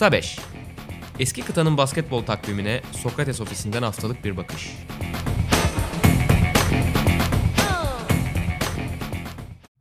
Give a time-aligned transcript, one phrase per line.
[0.00, 0.38] Kısa 5.
[1.18, 4.70] Eski kıtanın basketbol takvimine Sokrates ofisinden haftalık bir bakış.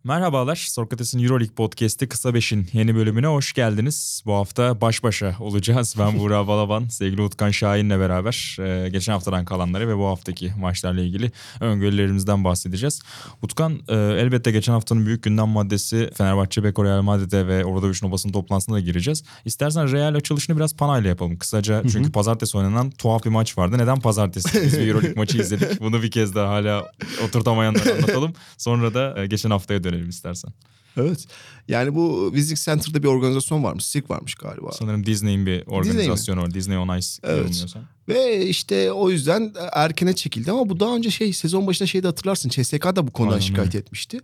[0.09, 4.24] Merhabalar, Sokrates'in Euroleague Podcast'i Kısa Beş'in yeni bölümüne hoş geldiniz.
[4.25, 5.96] Bu hafta baş başa olacağız.
[5.99, 11.01] Ben Buğra Balaban, sevgili Utkan Şahin'le beraber e, geçen haftadan kalanları ve bu haftaki maçlarla
[11.01, 13.01] ilgili öngörülerimizden bahsedeceğiz.
[13.42, 18.12] Utkan, e, elbette geçen haftanın büyük gündem maddesi Fenerbahçe, Beko, Real Madrid'e ve orada bir
[18.12, 19.23] basın toplantısına da gireceğiz.
[19.45, 21.81] İstersen Real açılışını biraz panayla yapalım kısaca.
[21.84, 22.12] Çünkü Hı-hı.
[22.12, 23.77] pazartesi oynanan tuhaf bir maç vardı.
[23.77, 24.62] Neden pazartesi?
[24.65, 25.81] Biz bir Euroleague maçı izledik.
[25.81, 26.91] Bunu bir kez daha hala
[27.26, 28.34] oturtamayanlara anlatalım.
[28.57, 30.53] Sonra da e, geçen haftaya dönelim verelim istersen.
[30.98, 31.27] Evet.
[31.67, 33.85] Yani bu Visiting Center'da bir organizasyon varmış.
[33.85, 34.71] SIG varmış galiba.
[34.71, 36.53] Sanırım Disney'in bir organizasyonu var.
[36.53, 37.66] Disney on Ice evet.
[38.07, 42.49] Ve işte o yüzden erkene çekildi ama bu daha önce şey sezon başında şeyde hatırlarsın.
[42.49, 43.45] CSK da bu konudan Aynen.
[43.45, 44.20] şikayet etmişti.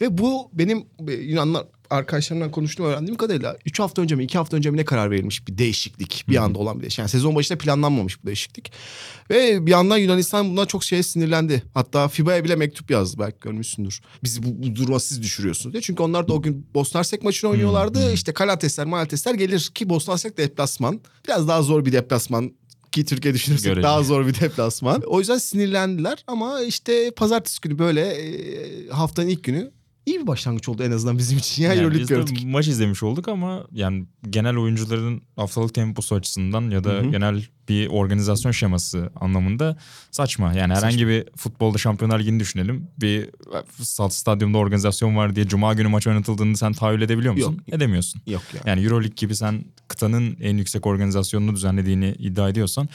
[0.00, 4.70] Ve bu benim Yunanlar arkadaşlarımdan konuştuğum öğrendiğim kadarıyla 3 hafta önce mi 2 hafta önce
[4.70, 6.98] mi ne karar verilmiş bir değişiklik bir anda olan bir değişiklik.
[6.98, 8.72] Yani sezon başında planlanmamış bu değişiklik.
[9.30, 11.62] Ve bir yandan Yunanistan bundan çok şeye sinirlendi.
[11.74, 14.00] Hatta FIBA'ya bile mektup yazdı belki görmüşsündür.
[14.24, 15.80] Bizi bu, bu duruma siz düşürüyorsunuz diye.
[15.80, 18.12] Çünkü onlar da o gün Bosna Hersek maçını oynuyorlardı.
[18.12, 21.00] İşte Kalatesler, Malatesler gelir ki Bosna Hersek deplasman.
[21.28, 22.52] Biraz daha zor bir deplasman
[22.92, 23.82] ki Türkiye düşünürsek Görece.
[23.82, 25.02] daha zor bir deplasman.
[25.06, 29.75] O yüzden sinirlendiler ama işte pazartesi günü böyle e, haftanın ilk günü
[30.06, 31.56] iyi bir başlangıç oldu en azından bizim için.
[31.66, 32.38] Yani, yani biz gördük.
[32.44, 37.10] maç izlemiş olduk ama yani genel oyuncuların haftalık temposu açısından ya da Hı-hı.
[37.10, 39.76] genel bir organizasyon şeması anlamında
[40.10, 40.52] saçma.
[40.52, 41.08] Yani herhangi saçma.
[41.08, 42.88] bir futbolda Şampiyonlar Ligi'ni düşünelim.
[43.00, 43.30] Bir
[44.08, 47.52] stadyumda organizasyon var diye cuma günü maç oynatıldığını sen tahayyül edebiliyor musun?
[47.52, 47.74] Yok.
[47.74, 48.22] Edemiyorsun.
[48.26, 48.68] Yok yani.
[48.68, 52.88] Yani Euroleague gibi sen kıtanın en yüksek organizasyonunu düzenlediğini iddia ediyorsan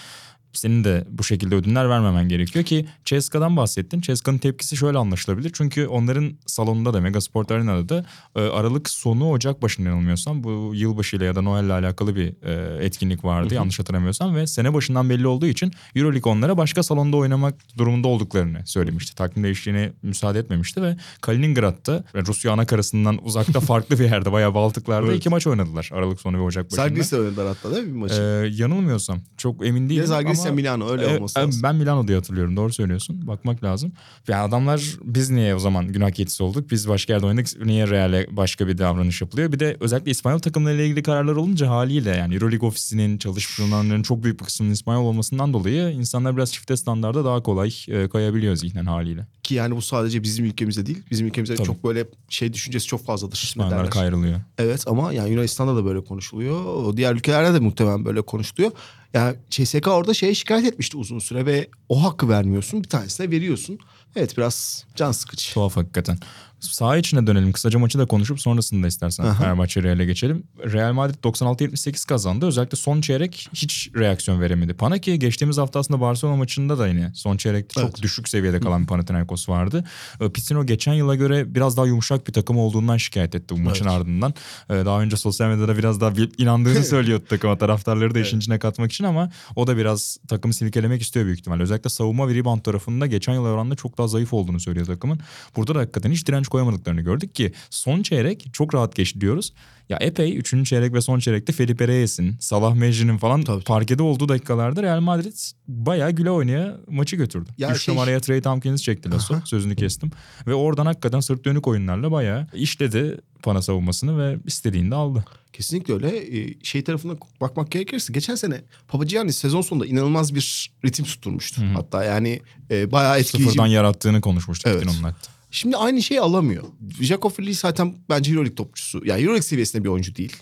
[0.53, 4.01] senin de bu şekilde ödünler vermemen gerekiyor ki CSKA'dan bahsettin.
[4.01, 5.51] CSKA'nın tepkisi şöyle anlaşılabilir.
[5.53, 11.25] Çünkü onların salonunda da Megasport Arena'da da e, Aralık sonu Ocak başında yanılmıyorsam bu yılbaşıyla
[11.25, 13.55] ya da Noel'le alakalı bir e, etkinlik vardı hı hı.
[13.55, 18.61] yanlış hatırlamıyorsam ve sene başından belli olduğu için Euroleague onlara başka salonda oynamak durumunda olduklarını
[18.65, 19.15] söylemişti.
[19.15, 25.07] Takvim değişikliğine müsaade etmemişti ve Kaliningrad'da Rusya ana karasından uzakta farklı bir yerde bayağı Baltıklarda
[25.07, 25.17] evet.
[25.17, 26.81] iki maç oynadılar Aralık sonu ve Ocak başında.
[26.81, 28.21] Sergis oynadılar hatta değil mi bir maçı?
[28.21, 31.63] Ee, yanılmıyorsam çok emin değilim ama Valencia Milano öyle e, olması lazım.
[31.63, 33.27] Ben Milano diye hatırlıyorum doğru söylüyorsun.
[33.27, 33.91] Bakmak lazım.
[34.27, 36.71] Yani adamlar biz niye o zaman günah keçisi olduk?
[36.71, 37.65] Biz başka yerde oynadık.
[37.65, 39.51] Niye Real'e başka bir davranış yapılıyor?
[39.51, 44.39] Bir de özellikle İspanyol takımlarıyla ilgili kararlar olunca haliyle yani Euroleague ofisinin çalışanlarının çok büyük
[44.39, 49.27] bir kısmının İspanyol olmasından dolayı insanlar biraz çifte standarda daha kolay e, kayabiliyor zihnen haliyle.
[49.43, 51.03] Ki yani bu sadece bizim ülkemizde değil.
[51.11, 51.67] Bizim ülkemizde Tabii.
[51.67, 53.41] çok böyle şey düşüncesi çok fazladır.
[53.43, 54.39] İspanyollar kayrılıyor.
[54.57, 56.97] Evet ama yani Yunanistan'da da böyle konuşuluyor.
[56.97, 58.71] Diğer ülkelerde de muhtemelen böyle konuşuluyor.
[59.13, 62.83] Yani CSK orada şeye şikayet etmişti uzun süre ve o hakkı vermiyorsun.
[62.83, 63.79] Bir tanesine veriyorsun.
[64.15, 65.53] Evet biraz can sıkıcı.
[65.53, 66.17] Tuhaf hakikaten.
[66.61, 67.51] Saha içine dönelim.
[67.51, 69.33] Kısaca maçı da konuşup sonrasında istersen Aha.
[69.33, 70.43] Fenerbahçe Real'e geçelim.
[70.63, 72.45] Real Madrid 96-78 kazandı.
[72.45, 74.73] Özellikle son çeyrek hiç reaksiyon veremedi.
[74.73, 77.91] Pana ki geçtiğimiz hafta aslında Barcelona maçında da yine son çeyrekte evet.
[77.95, 79.83] çok düşük seviyede kalan bir Panathinaikos vardı.
[80.21, 83.85] Ee, Pisino geçen yıla göre biraz daha yumuşak bir takım olduğundan şikayet etti bu maçın
[83.85, 83.93] evet.
[83.93, 84.33] ardından.
[84.69, 88.91] Ee, daha önce sosyal medyada biraz daha inandığını söylüyordu takıma taraftarları da işin içine katmak
[88.91, 91.63] için ama o da biraz takımı silkelemek istiyor büyük ihtimalle.
[91.63, 95.19] Özellikle savunma ve rebound tarafında geçen yıl oranında çok daha zayıf olduğunu söylüyor takımın.
[95.55, 99.53] Burada da hakikaten hiç direnç koyamadıklarını gördük ki son çeyrek çok rahat geçti diyoruz.
[99.91, 100.65] Ya epey 3.
[100.65, 103.63] çeyrek ve son çeyrekte Felipe Reyes'in, Salah Mecci'nin falan Tabii.
[103.63, 105.33] parkede olduğu dakikalarda Real Madrid
[105.67, 107.49] bayağı güle oynaya maçı götürdü.
[107.57, 107.95] Ya 3 şey...
[107.95, 109.35] numaraya Trey Tompkins çekti Lasso.
[109.45, 110.11] Sözünü kestim.
[110.47, 115.25] Ve oradan hakikaten sırt dönük oyunlarla bayağı işledi pana savunmasını ve istediğini de aldı.
[115.53, 116.37] Kesinlikle öyle.
[116.39, 121.61] Ee, şey tarafına bakmak gerekirse geçen sene Papagiannis sezon sonunda inanılmaz bir ritim tutturmuştu.
[121.61, 121.73] Hı-hı.
[121.73, 122.41] Hatta yani
[122.71, 123.49] e, bayağı etkileyici.
[123.49, 124.87] Sıfırdan yarattığını konuşmuştuk evet.
[124.87, 125.31] onun hatta.
[125.51, 126.63] Şimdi aynı şeyi alamıyor.
[127.01, 129.01] Jakob Lee zaten bence Euroleague topçusu.
[129.05, 130.35] Yani Euroleague seviyesinde bir oyuncu değil.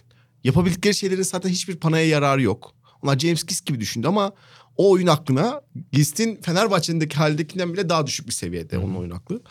[0.44, 2.74] Yapabildikleri şeylerin zaten hiçbir panaya yararı yok.
[3.02, 4.31] Onlar James Gist gibi düşündü ama
[4.78, 5.62] o oyun aklına
[5.92, 9.42] Gist'in Fenerbahçe'deki haldekinden bile daha düşük bir seviyede onun oyun aklı.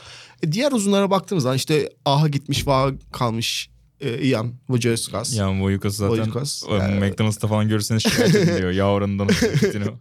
[0.43, 3.71] E diğer uzunlara baktığımız zaman işte Aha gitmiş, Vaha kalmış
[4.01, 5.37] e, Ian Vojaskas.
[5.37, 6.63] Ian Vojaskas zaten Vojaskas.
[6.71, 7.11] Yani...
[7.11, 8.71] McDonald's'ta falan görürseniz şikayet ediliyor.
[8.71, 9.29] ya oranından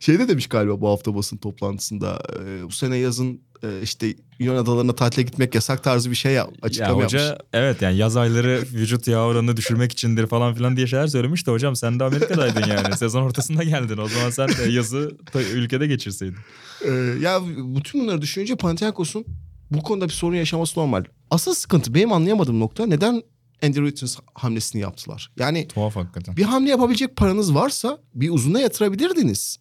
[0.00, 3.40] Şeyde demiş galiba bu hafta basın toplantısında e, bu sene yazın
[3.82, 7.46] işte Yunan adalarına tatile gitmek yasak tarzı bir şey açıklama ya hoca, yapmış.
[7.52, 11.50] Evet yani yaz ayları vücut yağ oranını düşürmek içindir falan filan diye şeyler söylemiş de
[11.50, 12.96] hocam sen de Amerika'daydın yani.
[12.96, 13.98] Sezon ortasında geldin.
[13.98, 15.16] O zaman sen de yazı
[15.54, 16.36] ülkede geçirseydin.
[16.84, 19.24] Ee, ya bütün bunları düşününce Panathinaikos'un
[19.70, 21.04] bu konuda bir sorun yaşaması normal.
[21.30, 23.22] Asıl sıkıntı benim anlayamadığım nokta neden
[23.62, 25.30] Andrew Wiggins hamlesini yaptılar.
[25.38, 26.36] Yani Tuhaf hakikaten.
[26.36, 29.58] bir hamle yapabilecek paranız varsa bir uzuna yatırabilirdiniz.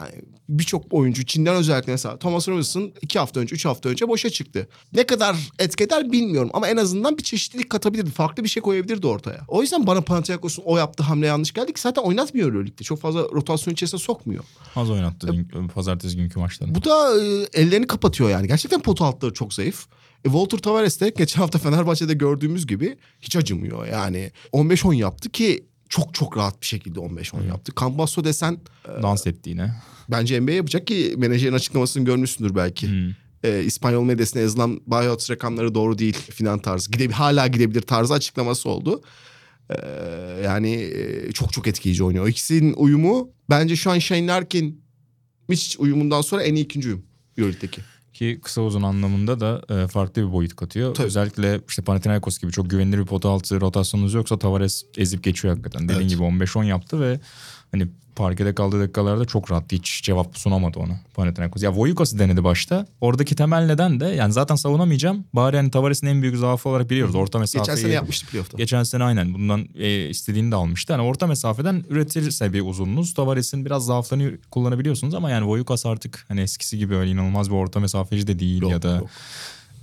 [0.00, 4.30] Yani birçok oyuncu Çin'den özellikle mesela Thomas Robinson iki hafta önce, üç hafta önce boşa
[4.30, 4.68] çıktı.
[4.92, 8.10] Ne kadar etki eder bilmiyorum ama en azından bir çeşitlilik katabilirdi.
[8.10, 9.40] Farklı bir şey koyabilirdi ortaya.
[9.48, 12.84] O yüzden bana Panathinaikos'un o yaptığı hamle yanlış geldi ki zaten oynatmıyor Euroleague'de.
[12.84, 14.44] Çok fazla rotasyon içerisine sokmuyor.
[14.76, 16.74] Az oynattı dün, pazartesi günkü maçlarında.
[16.74, 18.48] Bu da e, ellerini kapatıyor yani.
[18.48, 19.86] Gerçekten pot altları çok zayıf.
[20.24, 23.86] E, Walter Tavares de geçen hafta Fenerbahçe'de gördüğümüz gibi hiç acımıyor.
[23.86, 27.72] Yani 15-10 yaptı ki çok çok rahat bir şekilde 15-10 yaptı.
[27.80, 28.58] Campasso desen
[29.02, 29.74] Dans etti yine.
[30.10, 32.88] bence NBA yapacak ki menajerin açıklamasını görmüşsündür belki.
[32.88, 33.14] Hmm.
[33.44, 36.90] E, İspanyol medyasına yazılan buyout rakamları doğru değil filan tarzı.
[36.90, 39.02] Gide, hala gidebilir tarzı açıklaması oldu.
[39.70, 39.76] E,
[40.44, 42.28] yani e, çok çok etkileyici oynuyor.
[42.28, 44.82] İkisinin uyumu bence şu an Shane Larkin
[45.48, 47.04] Mitch uyumundan sonra en iyi ikinci uyum
[47.38, 47.80] Euroleague'deki.
[48.12, 50.94] Ki kısa uzun anlamında da e, farklı bir boyut katıyor.
[50.94, 51.06] Tabii.
[51.06, 55.82] Özellikle işte Panathinaikos gibi çok güvenilir bir pota altı rotasyonunuz yoksa Tavares ezip geçiyor hakikaten.
[55.88, 56.10] Dediğin Evet.
[56.10, 57.20] gibi 15-10 yaptı ve
[57.72, 59.76] hani parkede kaldığı dakikalarda çok rahattı.
[59.76, 61.62] Hiç cevap sunamadı ona Panathinaikos.
[61.62, 62.86] Ya Voyukas'ı denedi başta.
[63.00, 65.24] Oradaki temel neden de yani zaten savunamayacağım.
[65.32, 67.14] Bari hani Tavares'in en büyük zaafı olarak biliyoruz.
[67.14, 67.62] Orta mesafeyi.
[67.62, 68.56] Geçen sene yapmıştı playoff'ta.
[68.56, 70.92] Geçen sene aynen bundan e, istediğini de almıştı.
[70.92, 76.40] Hani orta mesafeden üretirse bir uzunluğunuz Tavares'in biraz zaaflarını kullanabiliyorsunuz ama yani Voyukas artık hani
[76.40, 79.10] eskisi gibi öyle inanılmaz bir orta mesafeci de değil Yok, ya da yok.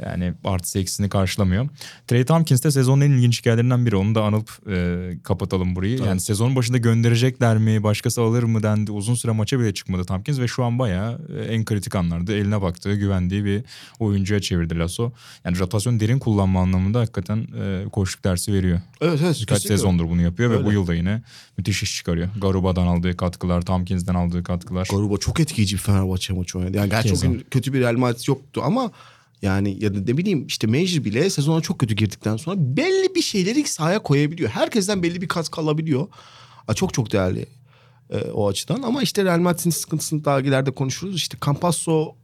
[0.06, 1.70] Yani artı eksisini karşılamıyor.
[2.08, 3.96] Trey Tompkins de sezonun en ilginç hikayelerinden biri.
[3.96, 6.00] Onu da anıp e, kapatalım burayı.
[6.04, 8.92] Yani sezonun başında gönderecekler mi, başkası alır mı dendi.
[8.92, 12.62] Uzun süre maça bile çıkmadı Tompkins ve şu an bayağı e, en kritik anlarda eline
[12.62, 13.64] baktığı, güvendiği bir
[14.00, 15.12] oyuncuya çevirdi Lasso.
[15.46, 18.82] Yani rotasyon derin kullanma anlamında hakikaten e, koşluk dersi veriyor.
[19.02, 19.38] Evet evet.
[19.42, 20.66] Birkaç sezondur bunu yapıyor ve Öyle.
[20.66, 21.22] bu yılda yine
[21.58, 22.30] müthiş iş çıkarıyor.
[22.42, 24.88] Garuba'dan aldığı katkılar, Tompkins'den aldığı katkılar.
[24.92, 26.78] Garuba çok etkileyici bir Fenerbahçe maçı oynadı.
[26.78, 28.92] Yani gerçi o gün kötü bir Real Madrid yoktu ama
[29.42, 33.22] yani ya da ne bileyim işte Major bile sezona çok kötü girdikten sonra belli bir
[33.22, 34.50] şeyleri sahaya koyabiliyor.
[34.50, 36.08] Herkesten belli bir katkı alabiliyor.
[36.76, 37.46] Çok çok değerli
[38.10, 38.82] e, o açıdan.
[38.82, 41.16] Ama işte Real Madrid'in sıkıntısını daha ileride konuşuruz.
[41.16, 42.16] İşte Campasso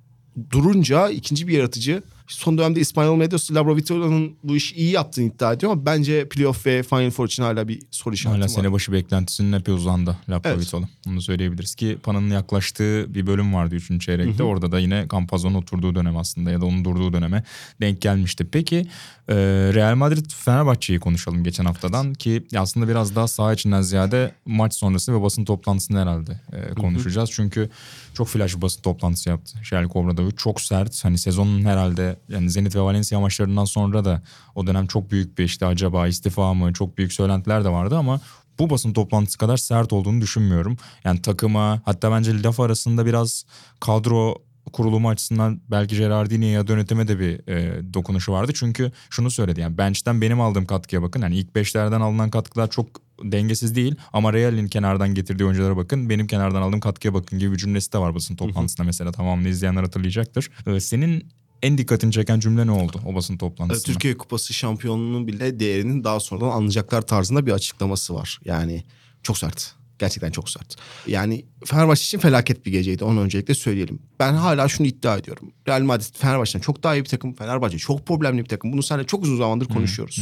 [0.51, 2.03] durunca ikinci bir yaratıcı.
[2.27, 6.83] Son dönemde İspanyol medyası Labrovitola'nın bu işi iyi yaptığını iddia ediyor ama bence playoff ve
[6.83, 8.47] Final Four için hala bir soru işareti Hala var.
[8.49, 10.85] sene başı beklentisinin epey uzandı Laprovitolu.
[11.07, 14.01] Onu söyleyebiliriz ki Pana'nın yaklaştığı bir bölüm vardı 3.
[14.05, 14.43] çeyrekte.
[14.43, 17.43] Orada da yine Campazzo'nun oturduğu dönem aslında ya da onun durduğu döneme
[17.81, 18.47] denk gelmişti.
[18.51, 18.77] Peki
[19.27, 19.35] e,
[19.73, 25.13] Real Madrid Fenerbahçe'yi konuşalım geçen haftadan ki aslında biraz daha saha içinden ziyade maç sonrası
[25.13, 27.29] ve basın toplantısını herhalde e, konuşacağız.
[27.33, 27.69] Çünkü
[28.13, 30.35] çok flash basın toplantısı yaptı Şerlik Obradovic.
[30.37, 31.05] Çok sert.
[31.05, 34.21] Hani sezonun herhalde yani Zenit ve Valencia maçlarından sonra da
[34.55, 38.19] o dönem çok büyük bir işte acaba istifa mı çok büyük söylentiler de vardı ama
[38.59, 40.77] bu basın toplantısı kadar sert olduğunu düşünmüyorum.
[41.03, 43.45] Yani takıma hatta bence laf arasında biraz
[43.79, 44.35] kadro
[44.73, 48.51] kurulumu açısından belki Gerardini ya yönetime de bir e, dokunuşu vardı.
[48.55, 51.21] Çünkü şunu söyledi yani bench'ten benim aldığım katkıya bakın.
[51.21, 52.87] Yani ilk beşlerden alınan katkılar çok
[53.23, 56.09] dengesiz değil ama Real'in kenardan getirdiği oyunculara bakın.
[56.09, 59.83] Benim kenardan aldığım katkıya bakın gibi bir cümlesi de var basın toplantısında mesela tamamını izleyenler
[59.83, 60.49] hatırlayacaktır.
[60.67, 61.27] E, senin
[61.63, 63.93] en dikkatini çeken cümle ne oldu o basın toplantısında?
[63.93, 68.39] Türkiye Kupası şampiyonluğunun bile değerinin daha sonradan anlayacaklar tarzında bir açıklaması var.
[68.45, 68.83] Yani
[69.23, 69.75] çok sert.
[69.99, 70.75] Gerçekten çok sert.
[71.07, 73.03] Yani Fenerbahçe için felaket bir geceydi.
[73.03, 73.99] Onu öncelikle söyleyelim.
[74.19, 75.51] Ben hala şunu iddia ediyorum.
[75.67, 77.33] Real Madrid Fenerbahçe'den çok daha iyi bir takım.
[77.33, 78.73] Fenerbahçe çok problemli bir takım.
[78.73, 80.21] Bunu seninle çok uzun zamandır konuşuyoruz.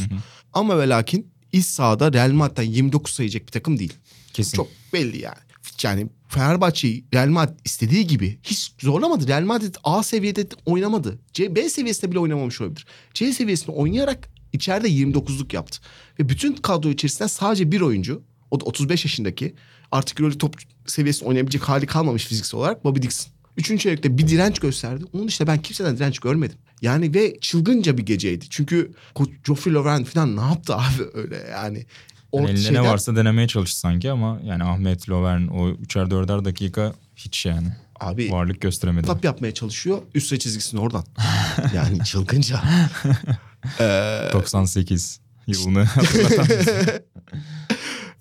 [0.52, 3.94] Ama ve lakin iç sahada Real Madrid'den 29 sayacak bir takım değil.
[4.32, 4.56] Kesin.
[4.56, 5.38] Çok belli yani.
[5.82, 9.28] Yani Fenerbahçe'yi Real Madrid istediği gibi hiç zorlamadı.
[9.28, 11.18] Real Madrid A seviyede oynamadı.
[11.32, 12.86] C, B seviyesinde bile oynamamış olabilir.
[13.14, 15.78] C seviyesinde oynayarak içeride 29'luk yaptı.
[16.18, 19.54] Ve bütün kadro içerisinden sadece bir oyuncu, o da 35 yaşındaki,
[19.92, 23.32] artık Euroleague top seviyesinde oynayabilecek hali kalmamış fiziksel olarak Bobby Dixon.
[23.56, 25.04] Üçüncü çeyrekte bir direnç gösterdi.
[25.12, 26.58] Onun dışında ben kimseden direnç görmedim.
[26.82, 28.44] Yani ve çılgınca bir geceydi.
[28.50, 28.92] Çünkü
[29.46, 31.86] Geoffrey Lauren falan ne yaptı abi öyle yani.
[32.32, 36.10] O Yani elinde şeyden- ne varsa denemeye çalıştı sanki ama yani Ahmet Lovern o üçer
[36.10, 37.68] dörder dakika hiç yani
[38.00, 39.06] Abi varlık gösteremedi.
[39.06, 39.98] tap yapmaya çalışıyor.
[40.14, 41.04] Üst çizgisini oradan.
[41.74, 42.62] yani çılgınca.
[43.80, 45.84] Ee, 98 yılını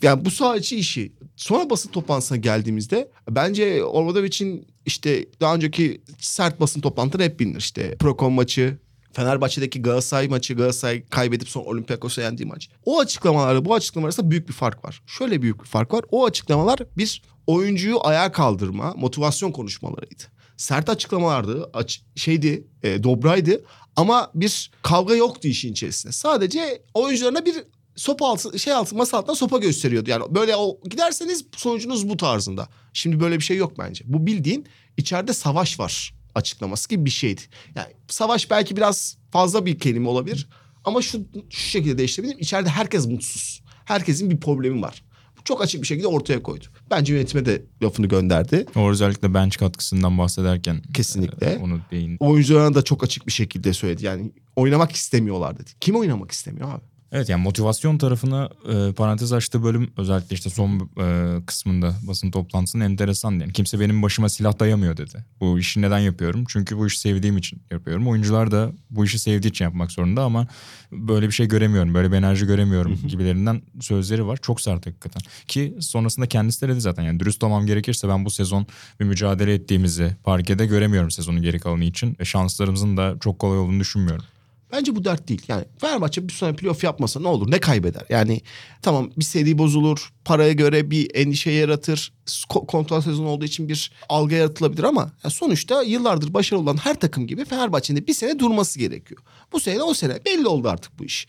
[0.02, 1.12] yani bu saha içi işi.
[1.36, 7.58] Sonra basın toplantısına geldiğimizde bence Orvadovic'in işte daha önceki sert basın toplantıları hep bilinir.
[7.60, 8.78] İşte Procon maçı,
[9.14, 12.70] Fenerbahçe'deki Galatasaray maçı, Galatasaray kaybedip sonra Olympiakos'a yendiği maç.
[12.86, 15.02] O açıklamalarla bu açıklamalar arasında büyük bir fark var.
[15.08, 16.06] Şöyle büyük bir fark var.
[16.12, 20.24] O açıklamalar bir oyuncuyu ayağa kaldırma, motivasyon konuşmalarıydı.
[20.58, 23.64] Sert açıklamalardı, aç, şeydi, e, dobraydı
[23.96, 26.14] ama bir kavga yoktu işin içerisinde.
[26.14, 27.56] Sadece oyuncularına bir
[27.96, 30.10] sopa altı, şey altı, masa altından sopa gösteriyordu.
[30.10, 32.68] Yani böyle o giderseniz sonucunuz bu tarzında.
[32.94, 34.04] Şimdi böyle bir şey yok bence.
[34.08, 37.42] Bu bildiğin içeride savaş var açıklaması gibi bir şeydi.
[37.76, 40.48] Yani savaş belki biraz fazla bir kelime olabilir
[40.86, 42.40] ama şu, şu şekilde değiştirebilirim.
[42.40, 43.62] İçeride herkes mutsuz.
[43.86, 45.04] Herkesin bir problemi var.
[45.44, 46.66] çok açık bir şekilde ortaya koydu.
[46.92, 48.66] Bence yönetime de lafını gönderdi.
[48.76, 51.48] O özellikle bench katkısından bahsederken Kesinlikle.
[51.48, 52.18] e, onu değin.
[52.20, 54.06] Oyuncularına da çok açık bir şekilde söyledi.
[54.06, 55.70] Yani oynamak istemiyorlar dedi.
[55.80, 56.82] Kim oynamak istemiyor abi?
[57.14, 62.84] Evet yani motivasyon tarafına e, parantez açtığı bölüm özellikle işte son e, kısmında basın toplantısının
[62.84, 65.26] enteresan yani kimse benim başıma silah dayamıyor dedi.
[65.40, 66.44] Bu işi neden yapıyorum?
[66.48, 68.08] Çünkü bu işi sevdiğim için yapıyorum.
[68.08, 70.48] Oyuncular da bu işi sevdiği için yapmak zorunda ama
[70.92, 71.94] böyle bir şey göremiyorum.
[71.94, 74.40] Böyle bir enerji göremiyorum gibilerinden sözleri var.
[74.42, 75.22] Çok sert hakikaten.
[75.48, 78.68] Ki sonrasında kendisi de dedi zaten yani dürüst olmam gerekirse ben bu sezon
[79.00, 82.16] bir mücadele ettiğimizi parkede göremiyorum sezonun geri kalanı için.
[82.20, 84.26] Ve şanslarımızın da çok kolay olduğunu düşünmüyorum.
[84.72, 85.42] Bence bu dert değil.
[85.48, 87.52] Yani Fenerbahçe bir sene playoff yapmasa ne olur?
[87.52, 88.04] Ne kaybeder?
[88.10, 88.42] Yani
[88.82, 90.14] tamam bir seri bozulur.
[90.26, 92.14] Paraya göre bir endişe yaratır.
[92.28, 97.00] ko- Kontrol sezonu olduğu için bir algı yaratılabilir ama ya sonuçta yıllardır başarılı olan her
[97.00, 99.22] takım gibi Fenerbahçe'nin de bir sene durması gerekiyor.
[99.54, 101.28] Bu sene o sene belli oldu artık bu iş.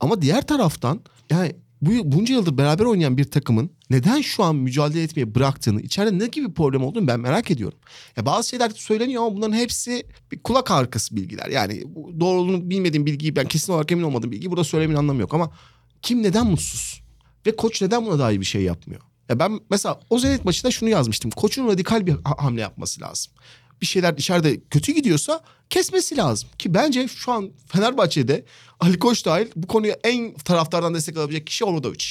[0.00, 5.02] Ama diğer taraftan yani bu bunca yıldır beraber oynayan bir takımın neden şu an mücadele
[5.02, 7.78] etmeye bıraktığını, içeride ne gibi problem olduğunu ben merak ediyorum.
[8.16, 11.48] Ya bazı şeyler söyleniyor ama bunların hepsi bir kulak arkası bilgiler.
[11.48, 11.84] Yani
[12.20, 15.52] doğruluğunu bilmediğim bilgiyi ben kesin olarak emin olmadığım bilgiyi burada söylemenin anlamı yok ama
[16.02, 17.02] kim neden mutsuz?
[17.46, 19.00] Ve koç neden buna dair bir şey yapmıyor?
[19.28, 21.30] Ya ben mesela o Zenit maçında şunu yazmıştım.
[21.30, 23.32] Koçun radikal bir ha- hamle yapması lazım.
[23.80, 25.40] Bir şeyler içeride kötü gidiyorsa
[25.70, 26.48] kesmesi lazım.
[26.58, 28.44] Ki bence şu an Fenerbahçe'de
[28.80, 32.04] Ali Koç dahil bu konuya en taraftardan destek alabilecek kişi Obradovic.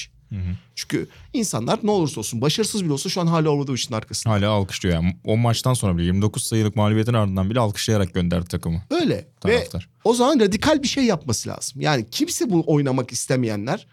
[0.74, 4.34] Çünkü insanlar ne olursa olsun başarısız bile olsa şu an hala Obradovic'in arkasında.
[4.34, 5.16] Hala alkışlıyor yani.
[5.24, 8.82] O maçtan sonra bile 29 sayılık mağlubiyetin ardından bile alkışlayarak gönderdi takımı.
[8.90, 9.28] Öyle.
[9.40, 9.82] Taraftar.
[9.82, 11.80] Ve o zaman radikal bir şey yapması lazım.
[11.80, 13.86] Yani kimse bu oynamak istemeyenler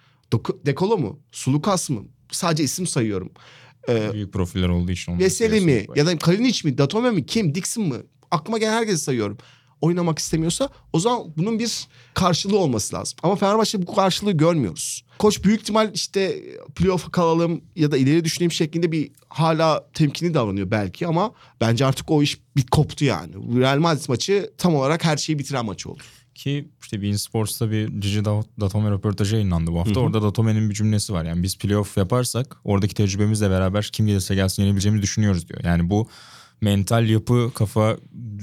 [0.65, 1.19] Dekolo mu?
[1.31, 2.03] Sulukas mı?
[2.31, 3.31] Sadece isim sayıyorum.
[3.89, 5.19] Ee, Büyük profiller olduğu için.
[5.19, 5.85] Veseli mi?
[5.95, 6.77] Ya da Kalinic mi?
[6.77, 7.25] Datome mi?
[7.25, 7.55] Kim?
[7.55, 7.97] Dixon mı?
[8.31, 9.37] Aklıma gelen herkesi sayıyorum.
[9.81, 13.17] Oynamak istemiyorsa o zaman bunun bir karşılığı olması lazım.
[13.23, 15.03] Ama Fenerbahçe bu karşılığı görmüyoruz.
[15.19, 16.43] Koç büyük ihtimal işte
[16.75, 22.11] playoff'a kalalım ya da ileri düşüneyim şeklinde bir hala temkinli davranıyor belki ama bence artık
[22.11, 23.59] o iş bir koptu yani.
[23.59, 26.03] Real Madrid maçı tam olarak her şeyi bitiren maç oldu.
[26.35, 29.99] Ki işte Bein Sports'ta bir Gigi Da- Datome röportajı yayınlandı bu hafta.
[29.99, 31.25] Orada Datome'nin bir cümlesi var.
[31.25, 35.59] Yani biz playoff yaparsak oradaki tecrübemizle beraber kim gelirse gelsin yenebileceğimizi düşünüyoruz diyor.
[35.63, 36.07] Yani bu
[36.61, 37.97] mental yapı, kafa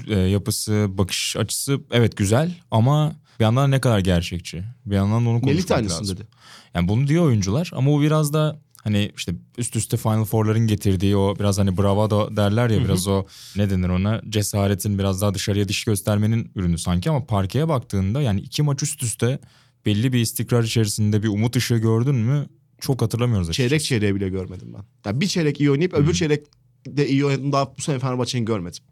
[0.09, 4.65] e, yapısı, bakış açısı evet güzel ama bir yandan ne kadar gerçekçi.
[4.87, 5.69] Bir yandan da onu konuşmak
[6.01, 6.17] lazım.
[6.17, 6.27] dedi.
[6.75, 11.17] Yani bunu diyor oyuncular ama bu biraz da hani işte üst üste Final Four'ların getirdiği
[11.17, 15.69] o biraz hani bravado derler ya biraz o ne denir ona cesaretin biraz daha dışarıya
[15.69, 19.39] diş göstermenin ürünü sanki ama parkeye baktığında yani iki maç üst üste
[19.87, 22.47] belli bir istikrar içerisinde bir umut ışığı gördün mü
[22.81, 23.69] çok hatırlamıyoruz açıkçası.
[23.69, 24.85] Çeyrek çeyreği bile görmedim ben.
[25.07, 26.47] Yani bir çeyrek iyi oynayıp öbür çeyrek
[26.87, 28.83] de iyi oynadım daha bu sene Fenerbahçe'nin görmedim.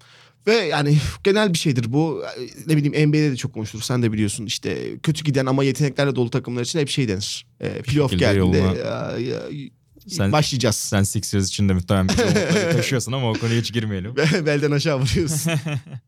[0.46, 2.22] Ve yani genel bir şeydir bu.
[2.66, 3.82] Ne bileyim NBA'de de çok konuşulur.
[3.82, 7.46] Sen de biliyorsun işte kötü giden ama yeteneklerle dolu takımlar için hep şey denir.
[7.60, 9.40] E, playoff geldiğinde yoluna- ya, ya,
[10.08, 10.76] Sen- başlayacağız.
[10.76, 12.14] Sen Sixers için de muhtemelen bir
[12.76, 14.16] taşıyorsun ama o konuya hiç girmeyelim.
[14.16, 15.52] Belden aşağı vuruyorsun.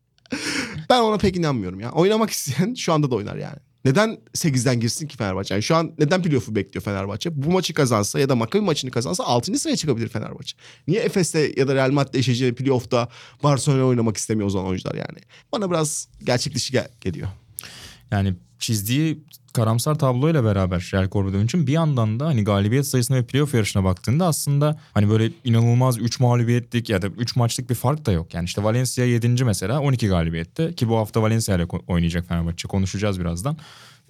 [0.89, 1.91] ben ona pek inanmıyorum ya.
[1.91, 3.57] Oynamak isteyen şu anda da oynar yani.
[3.85, 5.53] Neden 8'den girsin ki Fenerbahçe?
[5.53, 7.43] Yani şu an neden playoff'u bekliyor Fenerbahçe?
[7.43, 9.59] Bu maçı kazansa ya da Maccabi maçını kazansa 6.
[9.59, 10.57] sıraya çıkabilir Fenerbahçe.
[10.87, 13.09] Niye Efes'te ya da Real Madrid'de eşeceği playoff'ta
[13.43, 15.19] Barcelona oynamak istemiyor o zaman oyuncular yani?
[15.51, 17.27] Bana biraz gerçek dışı gel- geliyor.
[18.11, 19.23] Yani çizdiği
[19.53, 24.25] karamsar tabloyla beraber Real Corbadovic'in bir yandan da hani galibiyet sayısına ve playoff yarışına baktığında
[24.25, 28.33] aslında hani böyle inanılmaz 3 mağlubiyetlik ya da 3 maçlık bir fark da yok.
[28.33, 29.43] Yani işte Valencia 7.
[29.43, 33.57] mesela 12 galibiyette ki bu hafta Valencia ile oynayacak Fenerbahçe konuşacağız birazdan.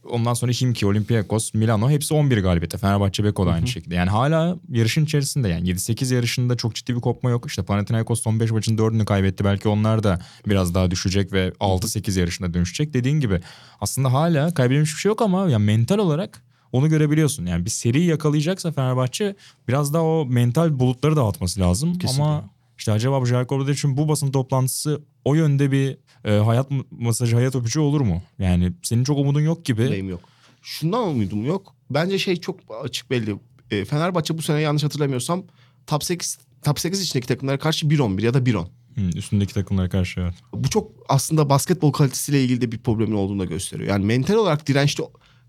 [0.03, 2.77] Ondan sonra Himki, Olympiakos, Milano hepsi 11 galibiyete.
[2.77, 3.95] Fenerbahçe Beko da aynı şekilde.
[3.95, 7.47] Yani hala yarışın içerisinde yani 7-8 yarışında çok ciddi bir kopma yok.
[7.47, 9.45] İşte Panathinaikos son 5 maçın 4'ünü kaybetti.
[9.45, 12.93] Belki onlar da biraz daha düşecek ve 6-8 yarışında dönüşecek.
[12.93, 13.39] Dediğin gibi
[13.81, 17.45] aslında hala kaybedilmiş bir şey yok ama yani mental olarak onu görebiliyorsun.
[17.45, 19.35] Yani bir seri yakalayacaksa Fenerbahçe
[19.67, 21.97] biraz daha o mental bulutları dağıtması lazım.
[21.97, 22.23] Kesinlikle.
[22.23, 27.55] Ama işte acaba Jelko Obradoviç'in bu basın toplantısı o yönde bir e, hayat masajı, hayat
[27.55, 28.21] öpücüğü olur mu?
[28.39, 29.91] Yani senin çok umudun yok gibi.
[29.91, 30.21] Benim yok.
[30.61, 31.75] Şundan umudum yok.
[31.89, 33.35] Bence şey çok açık belli.
[33.71, 35.43] E, Fenerbahçe bu sene yanlış hatırlamıyorsam
[35.87, 38.67] top 8 top 8 içindeki takımlara karşı 1-11 ya da 1-10.
[38.95, 40.33] Hı, üstündeki takımlara karşı evet.
[40.53, 43.89] Bu çok aslında basketbol kalitesiyle ilgili de bir problemin olduğunu da gösteriyor.
[43.89, 45.03] Yani mental olarak dirençli.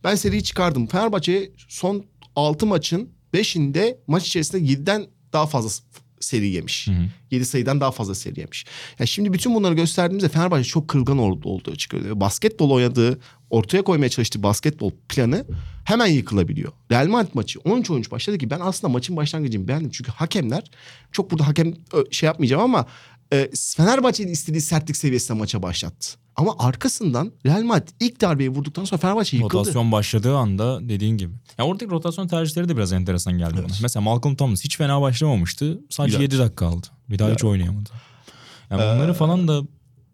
[0.05, 0.87] Ben seriyi çıkardım.
[0.87, 2.05] Fenerbahçe son
[2.37, 5.71] 6 maçın 5'inde maç içerisinde 7'den daha fazla
[6.21, 6.89] seri yemiş.
[6.89, 7.05] Hı hı.
[7.31, 8.67] 7 sayıdan daha fazla seri yemiş.
[8.99, 12.21] Yani şimdi bütün bunları gösterdiğimizde Fenerbahçe çok kırılgan oldu, olduğu çıkıyor.
[12.21, 15.45] Basketbol oynadığı, ortaya koymaya çalıştığı basketbol planı
[15.85, 16.73] hemen yıkılabiliyor.
[16.91, 19.91] Real Madrid maçı 13 oyuncu başladı ki ben aslında maçın başlangıcını beğendim.
[19.91, 20.71] Çünkü hakemler
[21.13, 21.75] çok burada hakem
[22.11, 22.87] şey yapmayacağım ama
[23.33, 26.19] e, Fenerbahçe'nin istediği sertlik seviyesinde maça başlattı.
[26.41, 29.55] Ama arkasından Real Madrid ilk darbeyi vurduktan sonra Fenerbahçe yıkıldı.
[29.55, 31.35] Rotasyon başladığı anda dediğin gibi.
[31.59, 33.65] Ya oradaki rotasyon tercihleri de biraz enteresan geldi Evet.
[33.69, 33.77] bana.
[33.83, 35.81] Mesela Malcolm Thomas hiç fena başlamamıştı.
[35.91, 36.87] Sadece Bir 7 dakika aldı.
[37.11, 37.91] Bir daha hiç oynayamadı.
[38.71, 39.63] Yani bunları falan da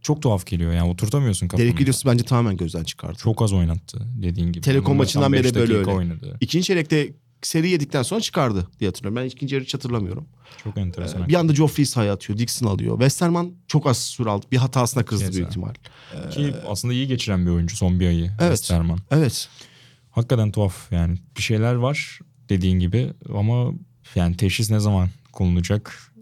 [0.03, 0.73] çok tuhaf geliyor.
[0.73, 1.65] Yani oturtamıyorsun kafana.
[1.65, 3.19] Derek Williams'ı bence tamamen gözden çıkardı.
[3.19, 4.61] Çok az oynattı dediğin gibi.
[4.65, 5.91] Telekom maçından beri böyle öyle.
[5.91, 6.37] oynadı.
[6.41, 7.13] İkinci çeyrekte
[7.43, 9.17] seri yedikten sonra çıkardı diye hatırlıyorum.
[9.17, 10.27] Ben ikinci yarı hiç hatırlamıyorum.
[10.65, 11.29] Çok enteresan.
[11.29, 12.39] Bir anda Joffrey'i sahaya atıyor.
[12.39, 12.93] Dixon alıyor.
[12.95, 14.47] Westerman çok az süre aldı.
[14.53, 15.37] Bir hatasına kızdı Keza.
[15.37, 15.75] büyük ihtimal.
[16.31, 18.25] Ki aslında iyi geçiren bir oyuncu son bir ayı.
[18.25, 18.57] Evet.
[18.57, 18.99] Westerman.
[19.11, 19.49] Evet.
[20.11, 21.19] Hakikaten tuhaf yani.
[21.37, 23.73] Bir şeyler var dediğin gibi ama
[24.15, 26.13] yani teşhis ne zaman konulacak?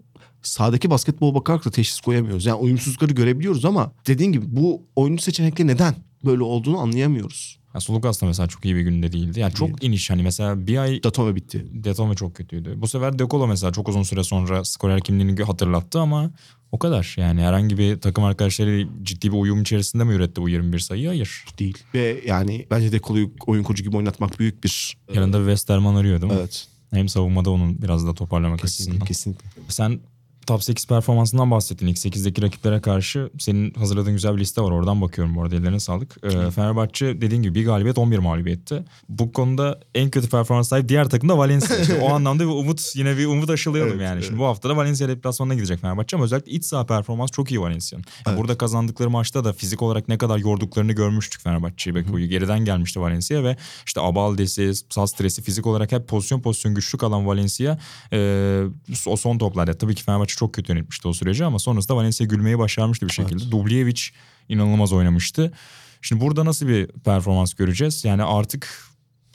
[0.41, 2.45] Sahadaki basketbol bakarak da teşhis koyamıyoruz.
[2.45, 5.95] Yani uyumsuzlukları görebiliyoruz ama dediğin gibi bu oyuncu seçenekleri neden
[6.25, 7.59] böyle olduğunu anlayamıyoruz.
[7.75, 9.39] Yani Sulukas da mesela çok iyi bir günde değildi.
[9.39, 11.65] Yani çok iniş hani mesela bir ay Datome bitti.
[11.71, 12.81] Detome çok kötüydü.
[12.81, 16.31] Bu sefer De Colo mesela çok uzun süre sonra skorer kimliğini hatırlattı ama
[16.71, 17.15] o kadar.
[17.17, 21.07] Yani herhangi bir takım arkadaşları ciddi bir uyum içerisinde mi üretti bu 21 sayıyı?
[21.07, 21.45] Hayır.
[21.59, 21.77] Değil.
[21.93, 24.97] Ve yani bence Dekolo'yu oyun kurucu gibi oynatmak büyük bir...
[25.13, 26.39] Yanında bir Westerman arıyor değil mi?
[26.39, 26.67] Evet.
[26.91, 29.03] Hem savunmada onun biraz da toparlamak Kesinlikle.
[29.03, 29.37] açısından.
[29.37, 29.73] Kesinlikle.
[29.73, 29.99] Sen
[30.47, 31.87] top 8 performansından bahsettin.
[31.87, 34.71] İlk 8'deki rakiplere karşı senin hazırladığın güzel bir liste var.
[34.71, 36.17] Oradan bakıyorum bu arada ellerine sağlık.
[36.23, 38.83] Ee, Fenerbahçe dediğin gibi bir galibiyet 11 mağlubiyetti.
[39.09, 41.77] Bu konuda en kötü performans sahip diğer takım da Valencia.
[41.77, 44.13] İşte o anlamda bir umut yine bir umut aşılayalım Evet, yani.
[44.13, 44.25] evet.
[44.25, 47.61] Şimdi bu hafta da Valencia deplasmanına gidecek Fenerbahçe ama özellikle iç saha performans çok iyi
[47.61, 48.05] Valencia'nın.
[48.05, 48.39] Yani Evet.
[48.39, 51.95] Burada kazandıkları maçta da fizik olarak ne kadar yorduklarını görmüştük Fenerbahçe'yi.
[51.95, 57.27] Beko'yu geriden gelmişti Valencia ve işte Abaldes'i, Sastres'i fizik olarak hep pozisyon pozisyon güçlü kalan
[57.27, 57.77] Valencia
[58.13, 58.61] e,
[59.07, 62.59] o son toplarda tabii ki Fenerbahçe çok kötü yönetmişti o süreci ama sonrasında Valencia gülmeyi
[62.59, 63.43] başarmıştı bir şekilde.
[63.43, 63.51] Evet.
[63.51, 64.01] Dubljevic
[64.49, 65.53] inanılmaz oynamıştı.
[66.01, 68.05] Şimdi burada nasıl bir performans göreceğiz?
[68.05, 68.85] Yani artık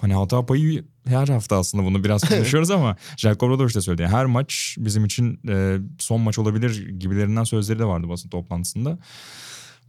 [0.01, 4.03] hani hata payı her hafta aslında bunu biraz konuşuyoruz ama Jacob Rodovic de söyledi.
[4.03, 8.99] Yani her maç bizim için e, son maç olabilir gibilerinden sözleri de vardı basın toplantısında.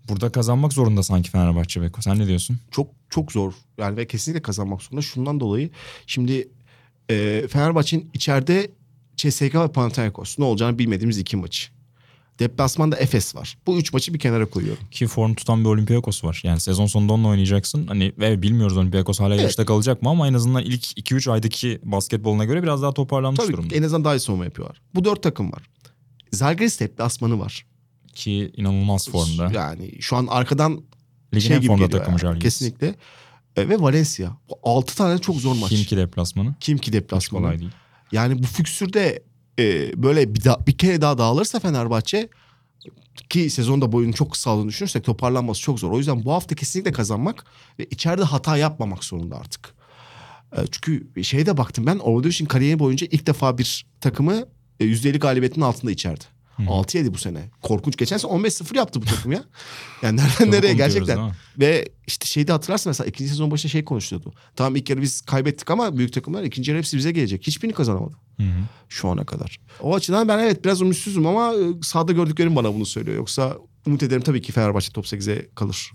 [0.10, 2.02] Burada kazanmak zorunda sanki Fenerbahçe Beko.
[2.02, 2.60] Sen ne diyorsun?
[2.72, 3.54] çok çok zor.
[3.78, 5.02] Yani ve kesinlikle kazanmak zorunda.
[5.02, 5.70] Şundan dolayı
[6.08, 6.48] şimdi
[7.10, 8.72] e, Fenerbahçe'nin içeride
[9.30, 11.68] CSK ve Panathinaikos ne olacağını bilmediğimiz iki maçı.
[12.40, 13.58] Deplasmanda Efes var.
[13.68, 14.84] Bu üç maçı bir kenara koyuyorum.
[14.92, 16.42] Ki form tutan bir Olympiakos var.
[16.44, 17.88] Yani sezon sonunda onunla oynayacaksın.
[17.88, 19.42] Hani ve bilmiyoruz Olympiakos hala Evet.
[19.42, 23.54] yarışta kalacak mı ama en azından ilk 2-3 aydaki basketboluna göre biraz daha toparlanmış Tabii
[23.54, 23.76] durumda.
[23.76, 24.82] en azından daha iyi savunma yapıyorlar.
[24.96, 25.62] Bu dört takım var.
[26.32, 27.66] Zalgiris deplasmanı var.
[28.14, 29.52] Ki inanılmaz formda.
[29.54, 30.82] Yani şu an arkadan
[31.34, 32.40] Ligin şey en gibi formda geliyor takımı yani.
[32.40, 32.96] Kesinlikle.
[33.56, 34.30] E, ve Valencia.
[34.50, 35.70] Bu altı tane çok zor maç.
[35.70, 36.56] Kimki deplasmanı.
[36.60, 37.44] Kimki Hiç deplasmanı.
[37.44, 37.72] kolay değil.
[38.12, 39.24] Yani bu füksürde
[39.60, 42.30] e, böyle bir, da- bir kere daha dağılırsa Fenerbahçe
[43.30, 45.92] ki sezonda boyunun çok kısa olduğunu düşünürsek toparlanması çok zor.
[45.92, 47.46] O yüzden bu hafta kesinlikle kazanmak
[47.80, 49.74] ve içeride hata yapmamak zorunda artık.
[50.58, 54.46] E, çünkü şeye de baktım ben Obradoviç'in kariyeri boyunca ilk defa bir takımı
[54.80, 56.24] e, %50 galibiyetin altında içerdi.
[56.68, 56.72] Hı.
[56.72, 57.50] 6-7 bu sene.
[57.62, 57.98] Korkunç.
[57.98, 59.44] Geçen sene 15-0 yaptı bu takım ya.
[60.02, 61.32] Yani nereden nereye gerçekten.
[61.60, 64.34] Ve işte şeyde hatırlarsın mesela ikinci sezon başında şey konuşuyordu.
[64.56, 67.48] Tamam ilk yarı biz kaybettik ama büyük takımlar ikinci yarı hepsi bize gelecek.
[67.48, 68.64] Hiçbirini kazanamadı Hı hı.
[68.90, 69.60] şu ana kadar.
[69.82, 73.18] O açıdan ben evet biraz umutsuzum ama e, sahada gördüklerim bana bunu söylüyor.
[73.18, 75.92] Yoksa umut ederim tabii ki Fenerbahçe top 8'e kalır.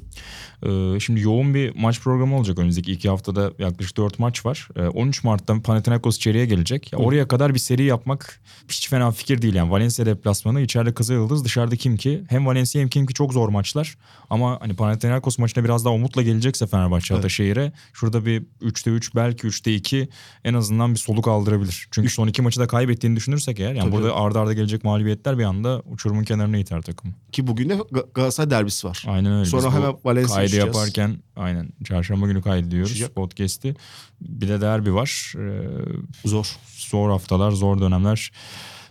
[0.63, 4.69] Ee, şimdi yoğun bir maç programı olacak önümüzdeki iki haftada yaklaşık 4 maç var.
[4.77, 6.93] Ee, 13 Mart'ta Panathinaikos içeriye gelecek.
[6.93, 9.71] Ya oraya kadar bir seri yapmak hiç fena fikir değil yani.
[9.71, 12.25] Valencia deplasmanı içeride Kızılyıldız dışarıda Kimki.
[12.29, 13.97] Hem Valencia hem Kimki çok zor maçlar.
[14.31, 17.19] Ama hani Panathinaikos maçına biraz daha umutla gelecekse Fenerbahçe Evet.
[17.19, 20.09] Ataşehir'e şurada bir 3'te 3 belki 3'te 2
[20.45, 21.89] en azından bir soluk aldırabilir.
[21.91, 23.93] Çünkü son iki maçı da kaybettiğini düşünürsek eğer yani Tabii.
[23.93, 27.15] burada arda arda gelecek mağlubiyetler bir anda uçurumun kenarına iter takım.
[27.33, 29.05] Ki bugün de Ga- Galatasaray derbisi var.
[29.07, 29.45] Aynen öyle.
[29.45, 30.67] Sonra Biz hemen Valencia Kaydı uçacağız.
[30.77, 33.15] yaparken aynen çarşamba günü kaydediyoruz Uçacak.
[33.15, 33.75] podcast'i.
[34.21, 35.33] Bir de derbi var.
[35.39, 36.57] Ee, Zor.
[36.91, 38.31] zor haftalar, zor dönemler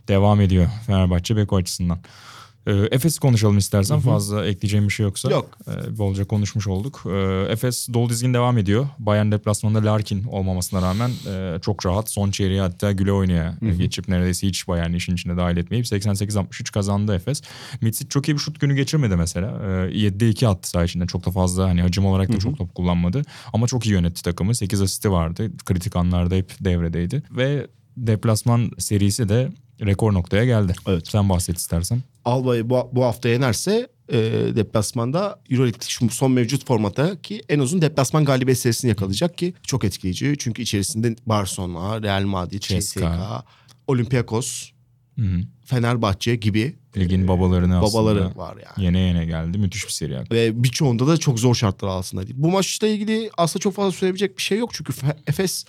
[0.08, 2.00] devam ediyor Fenerbahçe Beko açısından.
[2.68, 4.04] Ee, Efes'i konuşalım istersen Hı hı.
[4.04, 5.32] fazla ekleyeceğim bir şey yoksa.
[5.32, 5.58] Yok.
[5.68, 7.04] Ee, bolca konuşmuş olduk.
[7.06, 8.88] Ee, Efes dolu dizgin devam ediyor.
[9.00, 13.72] Bayern deplasmanında Larkin olmamasına rağmen e, çok rahat son çeyreği hatta güle oynaya Hı hı.
[13.72, 17.42] geçip neredeyse hiç Bayern'i işin içine dahil etmeyip 88-63 kazandı Efes.
[17.82, 19.48] Mitsic çok iyi bir şut günü geçirmedi mesela.
[19.64, 21.08] Ee, 7'de 2 attı saha içinde.
[21.08, 22.42] Çok da fazla hani hacim olarak da Hı hı.
[22.42, 23.22] çok top kullanmadı.
[23.54, 24.56] Ama çok iyi yönetti takımı.
[24.56, 25.52] 8 asisti vardı.
[25.66, 27.24] Kritik anlarda hep devredeydi.
[27.32, 29.50] Ve deplasman serisi de
[29.82, 30.74] rekor noktaya geldi.
[30.88, 31.08] Evet.
[31.08, 32.02] Sen bahset istersen.
[32.26, 34.18] Alba'yı bu, bu hafta yenerse e,
[34.56, 39.84] deplasmanda Euroleague şu son mevcut formatta ki en uzun deplasman galibiyet serisini yakalayacak ki çok
[39.84, 40.36] etkileyici.
[40.40, 42.62] Çünkü içerisinde Barcelona, Real Madrid.
[42.62, 43.44] CSKA,
[43.88, 44.70] Olympiakos,
[45.20, 45.40] Hı hı.
[45.66, 48.86] Fenerbahçe gibi Ligin babalarını babaları aslında var yani.
[48.86, 49.58] yene yene geldi.
[49.58, 50.24] Müthiş bir seri.
[50.32, 52.36] Ve birçoğunda da çok zor şartlar altında değil.
[52.38, 54.70] Bu maçla ilgili aslında çok fazla söyleyebilecek bir şey yok.
[54.74, 55.68] Çünkü Fe- Efes e,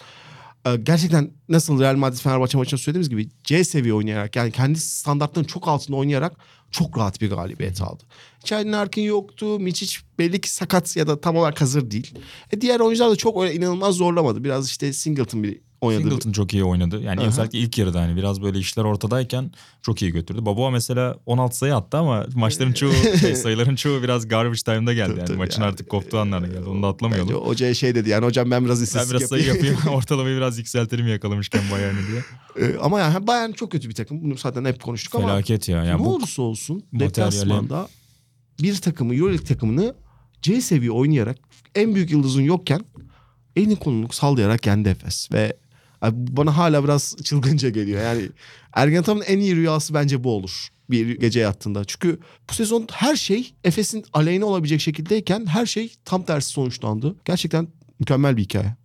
[0.74, 5.68] gerçekten nasıl Real Madrid Fenerbahçe maçında söylediğimiz gibi C seviye oynayarak yani kendi standartlarının çok
[5.68, 6.36] altında oynayarak
[6.70, 8.02] çok rahat bir galibiyet aldı.
[8.42, 9.60] İçeride Narkin yoktu.
[9.60, 12.14] Miçic belli ki sakat ya da tam olarak hazır değil.
[12.52, 14.44] E diğer oyuncular da çok öyle inanılmaz zorlamadı.
[14.44, 16.02] Biraz işte Singleton bir oynadı.
[16.02, 17.02] Singleton çok iyi oynadı.
[17.02, 17.28] Yani Aha.
[17.28, 19.50] özellikle ilk yarıda hani biraz böyle işler ortadayken
[19.82, 20.46] çok iyi götürdü.
[20.46, 25.08] Baboa mesela 16 sayı attı ama maçların çoğu şey, sayıların çoğu biraz garbage time'da geldi.
[25.08, 25.70] Tabii, Yani tabii maçın yani.
[25.72, 26.58] artık koptuğu anlarda geldi.
[26.58, 27.34] Onu da Bence atlamayalım.
[27.34, 29.74] hocaya şey dedi yani hocam ben biraz Ben istatistik biraz sayı yapayım.
[29.74, 29.96] yapayım.
[29.98, 32.22] Ortalamayı biraz yükseltelim yakalamışken Bayern'i diye.
[32.60, 34.22] E, ama yani Bayern çok kötü bir takım.
[34.24, 35.84] Bunu zaten hep konuştuk ama Felaket ya.
[35.84, 37.88] Yani ne bu olursa olsun deplasmanda
[38.62, 39.94] bir takımı Euroleague takımını
[40.42, 41.36] C seviye oynayarak
[41.74, 42.80] en büyük yıldızın yokken
[43.56, 45.56] elini kolunu sallayarak yendi Efes ve
[46.12, 48.02] bana hala biraz çılgınca geliyor.
[48.02, 48.28] Yani
[48.72, 51.84] Ergen Ataman'ın en iyi rüyası bence bu olur bir gece yattığında.
[51.84, 52.18] Çünkü
[52.50, 57.16] bu sezon her şey Efes'in aleyhine olabilecek şekildeyken her şey tam tersi sonuçlandı.
[57.24, 58.76] Gerçekten mükemmel bir hikaye.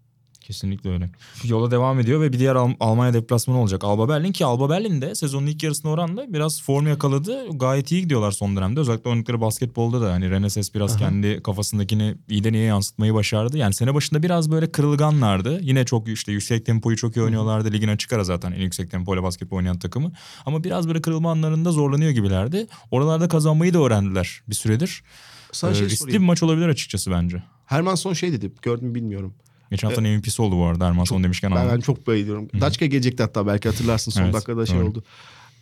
[0.41, 1.09] Kesinlikle öyle.
[1.43, 5.01] Yola devam ediyor ve bir diğer Al- Almanya deplasmanı olacak Alba Berlin ki Alba Berlin
[5.01, 7.57] de sezonun ilk yarısına oranla biraz form yakaladı.
[7.57, 8.79] Gayet iyi gidiyorlar son dönemde.
[8.79, 10.99] Özellikle oynadıkları basketbolda da hani Reneses biraz Aha.
[10.99, 13.57] kendi kafasındakini iyiden iyiye yansıtmayı başardı.
[13.57, 15.59] Yani sene başında biraz böyle kırılganlardı.
[15.61, 17.71] Yine çok işte yüksek tempoyu çok iyi oynuyorlardı.
[17.71, 20.11] Ligin açık ara zaten en yüksek tempoyla basketbol oynayan takımı.
[20.45, 22.67] Ama biraz böyle kırılma anlarında zorlanıyor gibilerdi.
[22.91, 25.03] Oralarda kazanmayı da öğrendiler bir süredir.
[25.51, 26.21] Sana Ee, şey riskli sorayım.
[26.21, 27.43] bir maç olabilir açıkçası bence.
[27.65, 29.33] Herman son şey dedi gördün mü bilmiyorum.
[29.71, 31.51] Geçen hafta MVP'si oldu bu arada Erman son demişken.
[31.55, 32.47] Ben, ben çok bayılıyorum.
[32.61, 34.85] Daçka gelecekti hatta belki hatırlarsın son Evet, dakikada şey doğru.
[34.87, 35.03] oldu.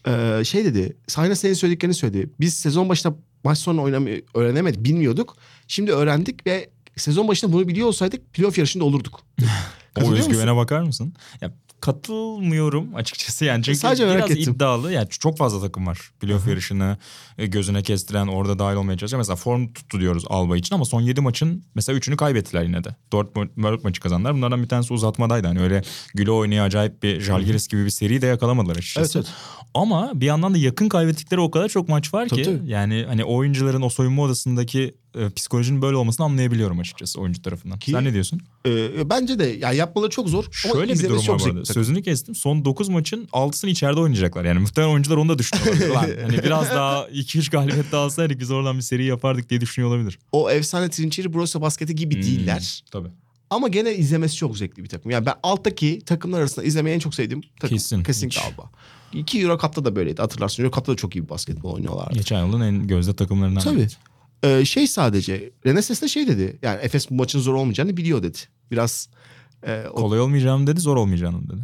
[0.07, 0.97] Ee, şey dedi.
[1.07, 2.29] Sayna senin söylediklerini söyledi.
[2.39, 5.37] Biz sezon başında maç sonu oynamayı öğrenemedik, bilmiyorduk.
[5.67, 9.21] Şimdi öğrendik ve sezon başında bunu biliyor olsaydık playoff yarışında olurduk.
[9.97, 10.57] O özgüvene musun?
[10.57, 11.13] bakar mısın?
[11.41, 14.53] Ya katılmıyorum açıkçası yani çünkü Sadece merak biraz ettim.
[14.53, 14.91] iddialı.
[14.93, 16.11] Yani çok fazla takım var.
[16.19, 16.97] Playoff yarışını
[17.37, 19.17] e, gözüne kestiren orada dahil olmaya çalışan.
[19.17, 22.95] Mesela form tuttu diyoruz Alba için ama son 7 maçın mesela 3'ünü kaybettiler yine de.
[23.13, 24.35] 4, 4 maçı kazandılar.
[24.35, 25.47] Bunlardan bir tanesi uzatmadaydı.
[25.47, 25.81] Hani öyle
[26.15, 29.19] güle oynaya acayip bir Jalgiris gibi bir seri de yakalamadılar açıkçası.
[29.19, 29.37] Evet, evet.
[29.73, 32.69] Ama bir yandan da yakın kaybettikleri o kadar çok maç var ki Tabii, tabii.
[32.69, 37.79] yani hani oyuncuların o soyunma odasındaki e, psikolojinin böyle olmasını anlayabiliyorum açıkçası oyuncu tarafından.
[37.79, 38.39] Ki- Sen ne diyorsun?
[38.65, 40.45] Ee, bence de yani yapmaları çok zor.
[40.51, 41.65] Şöyle bir durum var bu arada.
[41.65, 42.35] Sözünü kestim.
[42.35, 44.45] Son 9 maçın 6'sını içeride oynayacaklar.
[44.45, 45.89] Yani muhtemelen oyuncular onu da düşünüyorlar.
[45.95, 49.91] Lan hani biraz daha 2-3 galibiyet daha alsaydık biz oradan bir seri yapardık diye düşünüyor
[49.93, 50.19] olabilir.
[50.31, 52.83] O efsane Trinçeri Borussia basketi gibi Hmm, değiller.
[52.91, 53.09] Tabii.
[53.49, 55.11] Ama gene izlemesi çok zevkli bir takım.
[55.11, 57.77] Yani ben alttaki takımlar arasında izlemeyi en çok sevdiğim takım.
[57.77, 58.03] Kesin.
[58.03, 58.41] Kesinlikle.
[58.41, 58.69] Alba.
[59.13, 60.63] İki Euro Cup'ta da böyleydi hatırlarsın.
[60.63, 62.13] Euro Cup'ta da çok iyi bir basketbol oynuyorlardı.
[62.13, 63.61] Geçen yılın en gözde takımlarından.
[63.63, 63.77] Tabii.
[63.77, 63.97] birisi.
[64.43, 66.59] Ee, şey sadece Reneses de şey dedi.
[66.61, 68.37] Yani Efes bu maçın zor olmayacağını biliyor dedi.
[68.71, 69.09] Biraz
[69.67, 71.61] e, o Kolay olmayacağını dedi, zor olmayacağını dedi.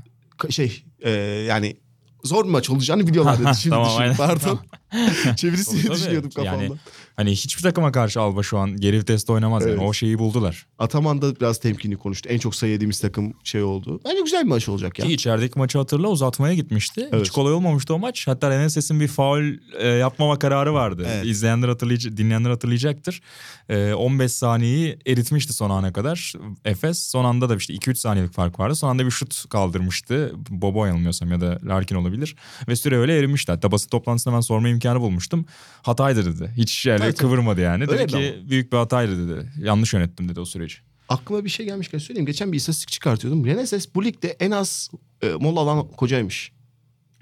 [0.54, 1.12] şey e,
[1.50, 1.78] yani
[2.24, 3.56] zor maç olacağını biliyorlar dedi.
[3.60, 4.02] Şimdi Tamam, düşün.
[4.02, 4.16] aynen.
[4.16, 4.60] Pardon.
[5.36, 5.98] Çevirisini Tabii, tabii.
[5.98, 6.64] düşünüyordum kafamda.
[6.64, 6.76] Yani-
[7.16, 9.64] Hani hiçbir takıma karşı Alba şu an geri viteste oynamaz.
[9.68, 9.78] Evet.
[9.78, 10.66] Yani o şeyi buldular.
[10.80, 12.30] Ataman da biraz temkinli konuştu.
[12.30, 14.02] En çok sayı yediğimiz takım şey oldu.
[14.06, 15.06] Bence güzel bir maç olacak ya.
[15.06, 17.10] Ki içerideki maçı hatırla uzatmaya gitmişti.
[17.12, 17.22] Evet.
[17.26, 18.28] Hiç kolay olmamıştı o maç.
[18.28, 19.44] Hatta Reneses'in bir faul
[19.80, 21.08] e, yapmama kararı vardı.
[21.10, 21.26] Evet.
[21.26, 23.22] İzleyenler hatırlayacak, dinleyenler hatırlayacaktır.
[23.70, 26.34] E, 15 saniyeyi eritmişti son ana kadar.
[26.66, 28.76] Efes son anda da işte 2-3 saniyelik fark vardı.
[28.76, 30.32] Son anda bir şut kaldırmıştı.
[30.50, 32.36] Bobo yanılmıyorsam ya da Larkin olabilir.
[32.68, 33.52] Ve süre öyle erimişti.
[33.52, 35.46] Hatta basın toplantısında ben sorma imkanı bulmuştum.
[35.82, 36.52] Hataydı dedi.
[36.58, 37.84] Hiç öyle Tabii, kıvırmadı yani.
[37.84, 39.52] Öyle dedi ki bir büyük bir hataydı dedi.
[39.60, 40.76] Yanlış yönettim dedi o süreci.
[41.10, 42.26] Aklıma bir şey gelmişken söyleyeyim.
[42.26, 43.46] Geçen bir istatistik çıkartıyordum.
[43.46, 44.90] Reneses bu ligde en az
[45.22, 46.52] e, mola alan kocaymış.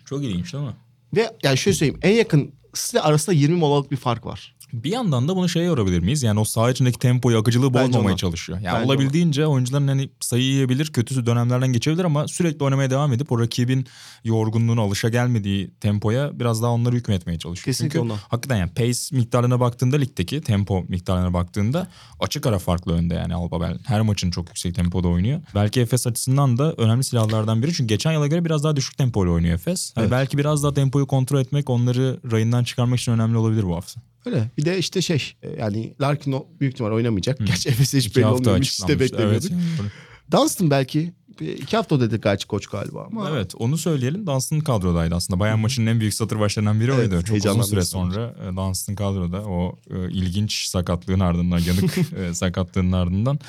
[0.06, 0.73] Çok ilginç değil mi?
[1.15, 1.99] Ve yani şöyle söyleyeyim.
[2.04, 4.56] En yakın size arasında 20 molalık bir fark var.
[4.73, 6.23] Bir yandan da bunu şeye yorabilir miyiz?
[6.23, 8.17] Yani o saha içindeki tempoyu, akıcılığı bozmamaya ona.
[8.17, 8.59] çalışıyor.
[8.59, 13.31] Yani Bence olabildiğince oyuncuların hani sayı yiyebilir, kötüsü dönemlerden geçebilir ama sürekli oynamaya devam edip
[13.31, 13.86] o rakibin
[14.23, 17.65] yorgunluğuna, alışa gelmediği tempoya biraz daha onları hükmetmeye çalışıyor.
[17.65, 18.19] Kesinlikle Çünkü ona.
[18.27, 21.88] hakikaten yani pace miktarlarına baktığında ligdeki tempo miktarlarına baktığında
[22.19, 23.79] açık ara farklı önde yani Alba Berlin.
[23.83, 25.41] Her maçın çok yüksek tempoda oynuyor.
[25.55, 27.73] Belki Efes açısından da önemli silahlardan biri.
[27.73, 29.91] Çünkü geçen yıla göre biraz daha düşük tempoyla oynuyor Efes.
[29.95, 30.12] Hani Evet.
[30.12, 34.01] belki biraz daha tempoyu kontrol etmek, onları rayından çıkarmak için önemli olabilir bu hafta.
[34.25, 34.51] Öyle.
[34.57, 37.38] Bir de işte şey e, yani Larkin o büyük ihtimal oynamayacak.
[37.39, 38.59] Gerçi Efes'e hiç belli olmuyor.
[38.59, 39.51] Hiç de beklemiyorduk.
[39.51, 39.91] Evet.
[40.31, 41.13] Dunstan belki.
[41.39, 43.29] Bir- iki hafta dedi gerçi koç galiba ama.
[43.29, 44.27] Evet onu söyleyelim.
[44.27, 45.39] Dunstan kadrodaydı aslında.
[45.39, 47.23] Bayern maçının en büyük satır başlarından biri Evet, oydu.
[47.23, 52.91] Çok uzun süre sonra e, Dunstan kadroda o e, ilginç sakatlığın ardından, yanık e, sakatlığın
[52.91, 53.39] ardından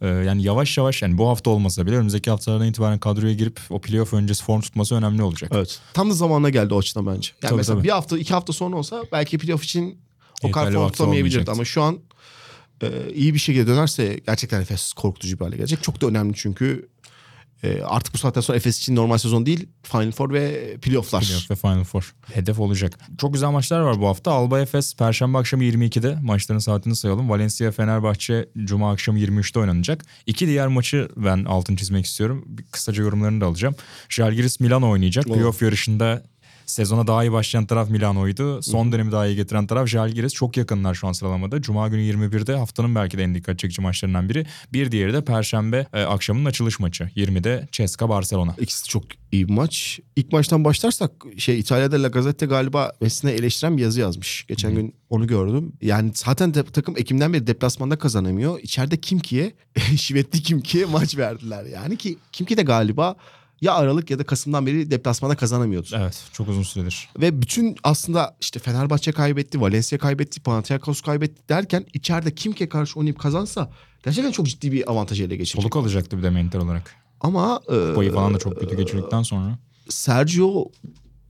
[0.00, 3.80] e, yani yavaş yavaş yani bu hafta olmasa bile önümüzdeki haftalardan itibaren kadroya girip o
[3.80, 5.50] playoff öncesi form tutması önemli olacak.
[5.54, 5.80] Evet.
[5.94, 7.30] Tam da zamanına geldi o açıdan bence.
[7.42, 7.84] Yani Tabii, mesela tabii.
[7.84, 9.98] bir hafta iki hafta sonra olsa belki playoff için
[10.42, 11.52] o kadar olmayacaktı.
[11.52, 11.98] Ama şu an
[12.82, 15.82] e, iyi bir şekilde dönerse gerçekten Efes korkutucu bir hale gelecek.
[15.82, 16.88] Çok da önemli çünkü
[17.64, 21.22] Ee, artık bu saatten sonra Efes için normal sezon değil Final Four ve playofflar.
[21.22, 22.14] Playoff ve Final Four.
[22.32, 22.98] Hedef olacak.
[23.18, 24.30] Çok güzel maçlar var bu hafta.
[24.32, 26.18] Alba Efes Perşembe akşamı 22'de.
[26.22, 27.30] Maçların saatini sayalım.
[27.30, 30.04] Valencia Fenerbahçe Cuma akşamı 23'te oynanacak.
[30.26, 32.44] İki diğer maçı ben altın çizmek istiyorum.
[32.46, 33.74] Bir kısaca yorumlarını da alacağım.
[34.08, 35.24] Jalgiris Milan oynayacak.
[35.24, 36.22] Playoff yarışında
[36.66, 38.62] Sezona daha iyi başlayan taraf Milano'ydu.
[38.62, 40.34] Son dönemi daha iyi getiren taraf Jalgiris.
[40.34, 41.62] Çok yakınlar şu an sıralamada.
[41.62, 44.46] Cuma günü 21'de haftanın belki de en dikkat çekici maçlarından biri.
[44.72, 47.04] Bir diğeri de Perşembe e, akşamının açılış maçı.
[47.04, 48.54] 20'de Ceska Barcelona.
[48.60, 50.00] İkisi çok iyi bir maç.
[50.16, 54.46] İlk maçtan başlarsak şey İtalya'da La Gazzetta galiba Messi'ne eleştiren bir yazı yazmış.
[54.48, 55.72] Geçen gün onu gördüm.
[55.82, 58.60] Yani zaten de, takım Ekim'den beri deplasmanda kazanamıyor.
[58.60, 59.52] İçeride Kimki'ye,
[59.96, 61.64] Şivetli Kimki'ye maç verdiler.
[61.64, 63.16] Yani ki Kimki de galiba
[63.64, 65.88] ya Aralık ya da Kasım'dan beri deplasmanda kazanamıyordu.
[65.96, 67.08] Evet çok uzun süredir.
[67.20, 73.18] Ve bütün aslında işte Fenerbahçe kaybetti, Valencia kaybetti, Panathinaikos kaybetti derken içeride Kimki'ye karşı oynayıp
[73.18, 73.70] kazansa
[74.04, 75.62] gerçekten çok ciddi bir avantaj ele geçirecek.
[75.62, 76.94] Soluk alacaktı bir de mental olarak.
[77.20, 79.58] Ama e, Kupayı falan da çok kötü geçirdikten sonra.
[79.88, 80.68] Sergio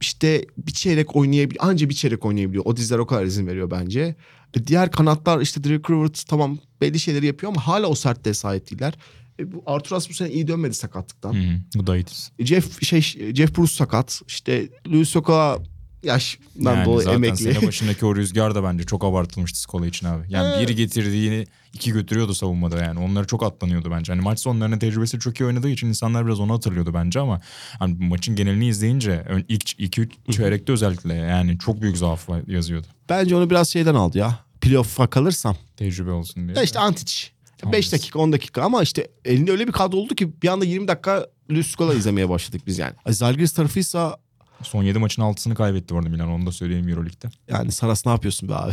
[0.00, 1.64] işte bir çeyrek oynayabiliyor.
[1.64, 2.64] Anca bir çeyrek oynayabiliyor.
[2.66, 4.14] O dizler o kadar izin veriyor bence.
[4.54, 8.70] E, Diğer kanatlar işte Derek Rivers tamam belli şeyleri yapıyor ama hala o sertliğe sahip
[8.70, 8.94] değiller.
[9.40, 11.34] E, bu Arthur Asmussen iyi dönmedi sakatlıktan.
[11.34, 11.58] Hı hı.
[11.74, 12.30] Gudaitis.
[12.38, 13.00] E, Jeff şey
[13.34, 14.22] Jeff Bruce sakat.
[14.28, 15.58] İşte Luis Soka
[16.02, 17.36] yaştan Yani dolayı zaten emekli.
[17.36, 20.24] sene başındaki o rüzgar da bence çok abartılmıştı Skola için abi.
[20.28, 22.98] Yani biri getirdiğini iki götürüyordu savunmada yani.
[23.00, 24.12] Onları çok atlanıyordu bence.
[24.12, 27.40] Hani maç sonlarının tecrübesi çok iyi oynadığı için insanlar biraz onu hatırlıyordu bence ama
[27.78, 32.86] hani bu maçın genelini izleyince ilk 2-3 çeyrekte özellikle yani çok büyük zaaf yazıyordu.
[33.08, 34.38] Bence onu biraz şeyden aldı ya.
[34.60, 35.56] Playoff'a kalırsam.
[35.76, 36.56] Tecrübe olsun diye.
[36.56, 37.30] Ya işte Antic.
[37.64, 37.72] Tamam.
[37.72, 40.88] 5 dakika 10 dakika ama işte elinde öyle bir kadro oldu ki bir anda 20
[40.88, 42.92] dakika Luis Scola izlemeye başladık biz yani.
[43.08, 44.16] Zalgiris tarafıysa
[44.62, 47.28] Son 7 maçın 6'sını kaybetti bu arada Milan onu da söyleyeyim Euroleague'de.
[47.48, 48.72] yani Saras ne yapıyorsun be abi?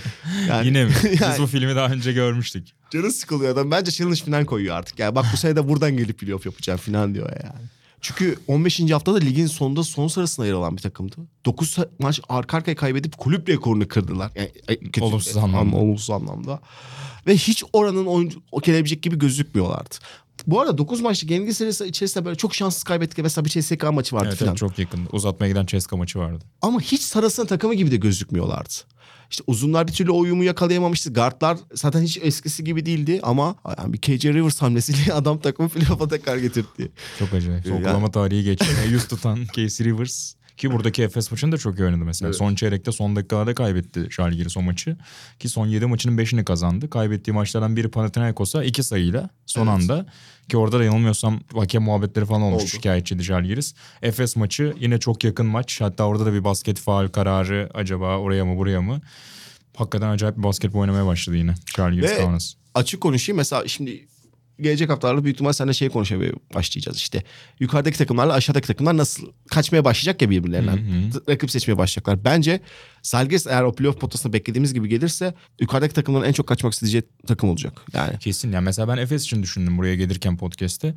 [0.48, 0.92] yani, Yine mi?
[1.04, 2.68] Biz Yani- bu filmi daha önce görmüştük.
[2.90, 3.70] Canı sıkılıyor adam.
[3.70, 4.98] Bence challenge falan koyuyor artık.
[4.98, 7.66] Yani bak bu sene de buradan gelip playoff yapacağım falan diyor yani.
[8.02, 8.80] Çünkü 15.
[8.90, 11.16] haftada ligin sonunda son sırasına yer alan bir takımdı.
[11.44, 14.32] 9 maç arka arkaya kaybedip kulüp rekorunu kırdılar.
[14.34, 15.76] Yani, kötü- Olumsuz anlamda.
[15.76, 16.60] Olumsuz anlamda.
[17.26, 19.94] Ve hiç oranın oyuncu o gelebilecek gibi gözükmüyorlardı.
[20.46, 23.18] Bu arada 9 maçlık yenilgi serisi içerisinde böyle çok şanssız kaybettik.
[23.18, 24.50] Mesela bir CSK maçı vardı Evet, falan.
[24.50, 25.08] evet çok yakın.
[25.12, 26.44] Uzatmaya giden Ceska maçı vardı.
[26.62, 28.74] Ama hiç Saras'ın takımı gibi de gözükmüyorlardı.
[29.32, 31.12] İşte uzunlar bir türlü o uyumu yakalayamamıştı.
[31.12, 36.08] Guardlar zaten hiç eskisi gibi değildi ama yani bir KJ Rivers hamlesiyle adam takımı playoff'a
[36.08, 36.92] tekrar getirdi.
[37.18, 37.66] Çok acayip.
[37.66, 38.66] Yani- Sokulama tarihi geçti.
[38.90, 40.34] Yüz tutan Casey Rivers.
[40.56, 42.28] Ki buradaki Efes maçını da çok iyi oynadı mesela.
[42.28, 42.36] Evet.
[42.38, 44.96] Son çeyrekte son dakikalarda kaybetti Žalgiris o maçı.
[45.38, 46.90] Ki son 7 maçının 5'ini kazandı.
[46.90, 49.72] Kaybettiği maçlardan biri Panathinaikos'a 2 sayıyla son Evet.
[49.82, 50.06] anda.
[50.48, 52.70] Ki orada da yanılmıyorsam hakem muhabbetleri falan olmuş Oldu.
[52.70, 53.74] şikayetçiydi Žalgiris.
[54.02, 55.80] Efes maçı yine çok yakın maç.
[55.80, 59.00] Hatta orada da bir basket faal kararı acaba oraya mı buraya mı?
[59.76, 62.54] Hakikaten acayip bir basketbol oynamaya başladı yine Žalgiris Ve- Kaunas.
[62.74, 64.06] Açık konuşayım mesela şimdi
[64.60, 67.22] gelecek haftalarda büyük ihtimal seninle şey konuşmaya başlayacağız işte.
[67.60, 70.76] Yukarıdaki takımlarla aşağıdaki takımlar nasıl kaçmaya başlayacak ya birbirlerinden.
[70.76, 71.22] Hı hı.
[71.28, 72.24] Rakip seçmeye başlayacaklar.
[72.24, 72.60] Bence
[73.02, 77.50] Zalgiris eğer o playoff potasına beklediğimiz gibi gelirse yukarıdaki takımların en çok kaçmak isteyeceği takım
[77.50, 77.80] olacak.
[77.94, 78.52] Yani Kesin.
[78.52, 80.94] Yani mesela ben Efes için düşündüm buraya gelirken podcast'te.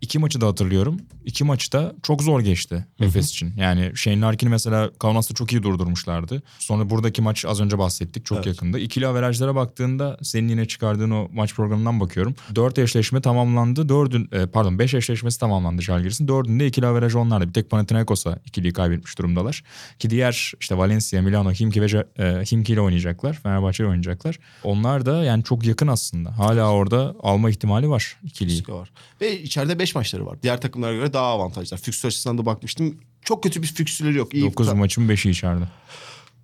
[0.00, 1.00] İki maçı da hatırlıyorum.
[1.24, 3.52] İki maçta çok zor geçti Efes için.
[3.56, 6.42] Yani Shane Larkin'i mesela Kaunas'ta çok iyi durdurmuşlardı.
[6.58, 8.26] Sonra buradaki maç az önce bahsettik.
[8.26, 8.46] Çok Evet.
[8.46, 8.78] yakında.
[8.78, 12.34] İkili averajlara baktığında senin yine çıkardığın o maç programından bakıyorum.
[12.54, 13.88] Dört eşleşme tamamlandı.
[13.88, 16.28] Dördün, e, pardon beş eşleşmesi tamamlandı Žalgiris'in.
[16.28, 17.48] Dördünde ikili averaj onlardı.
[17.48, 19.62] Bir tek Panathinaikos'a ikiliyi kaybetmiş durumdalar.
[19.98, 23.32] Ki diğer işte Valencia, Milano, Himki ve e, Himki ile oynayacaklar.
[23.42, 24.38] Fenerbahçe ile oynayacaklar.
[24.64, 26.38] Onlar da yani çok yakın aslında.
[26.38, 28.62] Hala orada alma ihtimali var ikiliyi.
[28.68, 28.90] var.
[29.20, 30.42] Ve içeride 5 maçları var.
[30.42, 31.78] Diğer takımlara göre daha avantajlar.
[31.78, 33.00] Fikstür açısından da bakmıştım.
[33.22, 34.34] Çok kötü bir fikstürleri yok.
[34.34, 35.64] İyi 9 maçın 5'i içeride.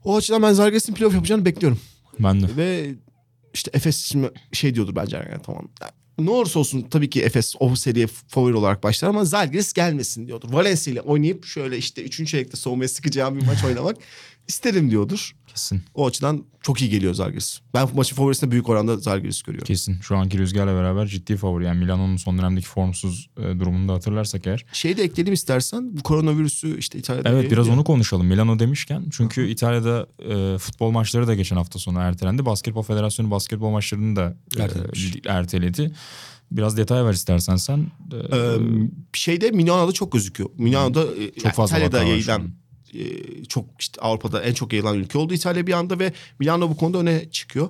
[0.05, 1.81] O açıdan ben Zalgiris'in playoff yapacağını bekliyorum.
[2.19, 2.57] Ben de.
[2.57, 2.95] Ve
[3.55, 5.69] işte Efes için şey diyordur bence yani tamam.
[5.81, 5.93] Yani
[6.27, 10.53] ne olursa olsun tabii ki Efes o seriye favori olarak başlar ama Zalgiris gelmesin diyordur.
[10.53, 12.31] Valencia ile oynayıp şöyle işte 3.
[12.31, 13.97] çeyrekte soğumaya sıkacağım bir maç oynamak
[14.49, 15.37] isterim diyordur.
[15.51, 15.83] Kesin.
[15.95, 17.61] O açıdan çok iyi geliyor Zalgiris.
[17.75, 19.67] Ben bu maçın favorisinde büyük oranda Zalgiris görüyorum.
[19.67, 20.01] Kesin.
[20.01, 21.65] Şu anki rüzgarla beraber ciddi favori.
[21.65, 24.65] Yani Milano'nun son dönemdeki formsuz e, durumunu da hatırlarsak eğer.
[24.73, 25.97] Şeyi de ekleyelim istersen.
[25.97, 27.29] Bu koronavirüsü işte İtalya'da...
[27.29, 27.77] Evet biraz yayılıyor.
[27.77, 28.27] onu konuşalım.
[28.27, 29.05] Milano demişken.
[29.11, 32.47] Çünkü İtalya'da e, futbol maçları da geçen hafta sonu ertelendi.
[32.47, 34.63] Basketbol Federasyonu basketbol maçlarını da e,
[35.27, 35.93] erteledi.
[36.51, 37.87] Biraz detay ver istersen sen.
[38.13, 38.57] Ee,
[39.13, 40.51] şeyde Milano'da çok gözüküyor.
[40.59, 42.51] Milano'da e, çok fazla İtalya'da yayılan an.
[43.49, 46.99] Çok işte Avrupa'da en çok yayılan ülke oldu İtalya bir anda ve Milano bu konuda
[46.99, 47.69] öne çıkıyor.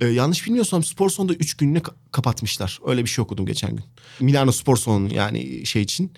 [0.00, 2.78] E, yanlış bilmiyorsam spor salonunda 3 gününü ka- kapatmışlar.
[2.86, 3.84] Öyle bir şey okudum geçen gün.
[4.20, 6.12] Milano spor salonu yani şey için.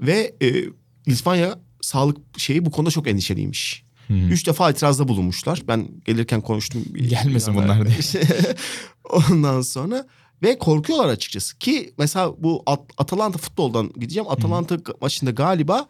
[0.00, 0.64] Ve e,
[1.06, 3.84] İspanya sağlık şeyi bu konuda çok endişeliymiş.
[4.06, 4.12] Hı.
[4.14, 5.62] Üç defa itirazda bulunmuşlar.
[5.68, 6.84] Ben gelirken konuştum.
[7.08, 8.22] Gelmesin bunlar diye.
[9.10, 10.06] Ondan sonra
[10.42, 11.58] Ve korkuyorlar açıkçası.
[11.58, 14.28] Ki mesela bu At- Atalanta futboldan gideceğim.
[14.30, 15.88] Atalanta maçında galiba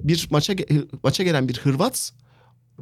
[0.00, 0.54] bir maça
[1.02, 2.12] maça gelen bir Hırvat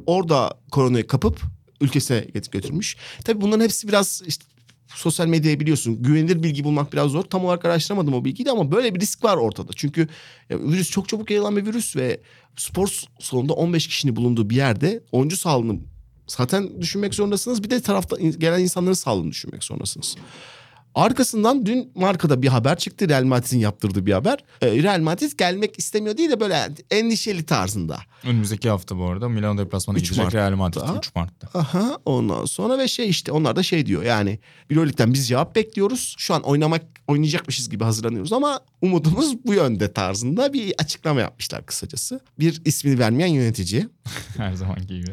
[0.05, 1.41] orada koronayı kapıp
[1.81, 2.97] ülkesine götürmüş.
[3.23, 4.45] Tabii bunların hepsi biraz işte
[4.87, 6.03] sosyal medyayı biliyorsun.
[6.03, 7.23] Güvenilir bilgi bulmak biraz zor.
[7.23, 9.71] Tam olarak araştıramadım o bilgiyi de ama böyle bir risk var ortada.
[9.75, 10.07] Çünkü
[10.51, 12.21] virüs çok çabuk yayılan bir virüs ve
[12.57, 15.79] spor salonunda 15 kişinin bulunduğu bir yerde oyuncu sağlığını
[16.27, 17.63] zaten düşünmek zorundasınız.
[17.63, 20.15] Bir de tarafta gelen insanların sağlığını düşünmek zorundasınız.
[20.97, 23.09] Arkasından dün markada bir haber çıktı.
[23.09, 24.39] Real Madrid'in yaptırdığı bir haber.
[24.61, 27.99] Ee, Real Madrid gelmek istemiyor değil de böyle endişeli tarzında.
[28.23, 30.39] Önümüzdeki hafta bu arada Milano deplasmanı 3 gidecek Mart'ta.
[30.39, 31.59] Real Madrid 3 Mart'ta.
[31.59, 36.15] Aha ondan sonra ve şey işte onlar da şey diyor yani Euroleague'den biz cevap bekliyoruz.
[36.17, 42.19] Şu an oynamak oynayacakmışız gibi hazırlanıyoruz ama umudumuz bu yönde tarzında bir açıklama yapmışlar kısacası.
[42.39, 43.87] Bir ismini vermeyen yönetici.
[44.37, 45.11] Her zamanki gibi.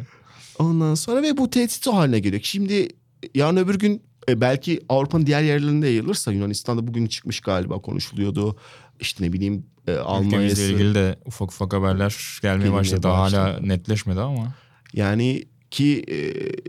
[0.59, 2.43] Ondan sonra ve bu tehdit o haline geliyor.
[2.45, 2.89] Şimdi
[3.35, 8.57] yarın öbür gün e, belki Avrupa'nın diğer yerlerinde yayılırsa Yunanistan'da bugün çıkmış galiba konuşuluyordu.
[9.01, 10.63] İşte ne bileyim e, Ülkemizle Almanya'sı.
[10.63, 13.03] ilgili de ufak ufak haberler gelmeye başladı.
[13.03, 14.55] Daha hala netleşmedi ama.
[14.93, 16.17] Yani ki e,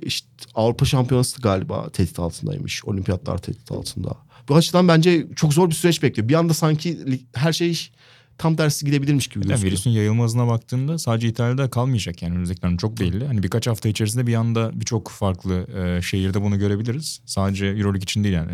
[0.02, 2.86] işte Avrupa Şampiyonası galiba tehdit altındaymış.
[2.86, 4.18] Olimpiyatlar tehdit altında.
[4.50, 6.30] Bu açıdan bence çok zor bir süreç bekliyor.
[6.30, 7.00] Bir anda sanki
[7.34, 7.90] her şey
[8.38, 9.72] tam tersi gidebilirmiş gibi Yani gözüküyor.
[9.72, 13.28] virüsün yayılma hızına baktığında sadece İtalya'da kalmayacak yani önümüzdeki dönem çok belli.
[13.28, 17.22] Hani birkaç hafta içerisinde bir anda birçok farklı e, şehirde bunu görebiliriz.
[17.26, 18.52] Sadece Euroleague için değil yani.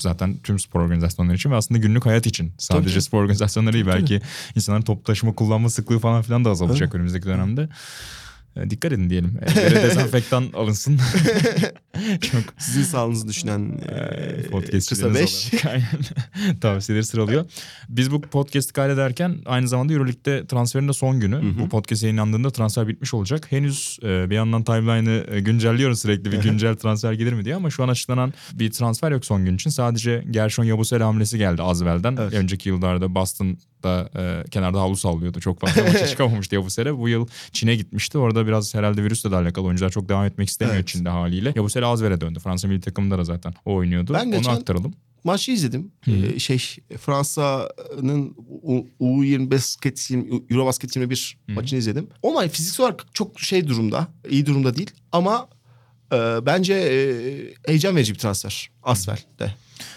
[0.00, 2.52] Zaten tüm spor organizasyonları için ve aslında günlük hayat için.
[2.58, 3.02] Sadece tabii.
[3.02, 4.20] spor organizasyonları değil belki
[4.56, 7.68] insanların toplu taşıma kullanma sıklığı falan filan da azalacak önümüzdeki dönemde.
[8.56, 9.38] E, dikkat edin diyelim.
[9.56, 11.00] Evlere dezenfektan alınsın.
[12.20, 15.50] çok Sizin sağlığınızı düşünen e, Ee, kısa podcastçileriniz beş.
[16.60, 17.44] tavsiyeleri sıralıyor.
[17.88, 21.58] Biz bu podcast'i kaydederken aynı zamanda Euroleague'de transferin de son günü.
[21.58, 23.52] Bu podcast yayınlandığında transfer bitmiş olacak.
[23.52, 27.70] Henüz e, bir yandan timeline'ı e, güncelliyoruz sürekli bir güncel transfer gelir mi diye ama
[27.70, 29.70] şu an açıklanan bir transfer yok son gün için.
[29.70, 32.16] Sadece Gershon Yabusele hamlesi geldi Azvel'den.
[32.20, 32.34] Evet.
[32.34, 33.14] Önceki yıllarda
[33.84, 34.10] Boston'da
[34.44, 35.40] e, kenarda havlu sallıyordu.
[35.40, 36.98] Çok fazla maça çıkamamıştı Yabusele.
[36.98, 38.18] Bu yıl Çin'e gitmişti.
[38.18, 40.88] Orada biraz herhalde virüsle de alakalı oyuncular çok devam etmek istemiyor Evet.
[40.88, 41.52] Çin'de haliyle.
[41.56, 42.38] Yabusele Azvel'e döndü.
[42.38, 44.14] Fransa milli takımında da zaten o oynuyordu.
[44.14, 44.94] Ben Onu geçen- aktaralım.
[45.24, 45.92] Maçı izledim.
[46.06, 46.58] Ee, şey
[47.00, 50.08] Fransa'nın U- U20 basket
[50.50, 52.06] Eurobasket 21 maçını izledim.
[52.22, 54.08] O maç fiziksel olarak çok şey durumda.
[54.30, 55.48] iyi durumda değil ama
[56.12, 56.16] e,
[56.46, 59.54] bence e, heyecan verici bir transfer Asfel'de.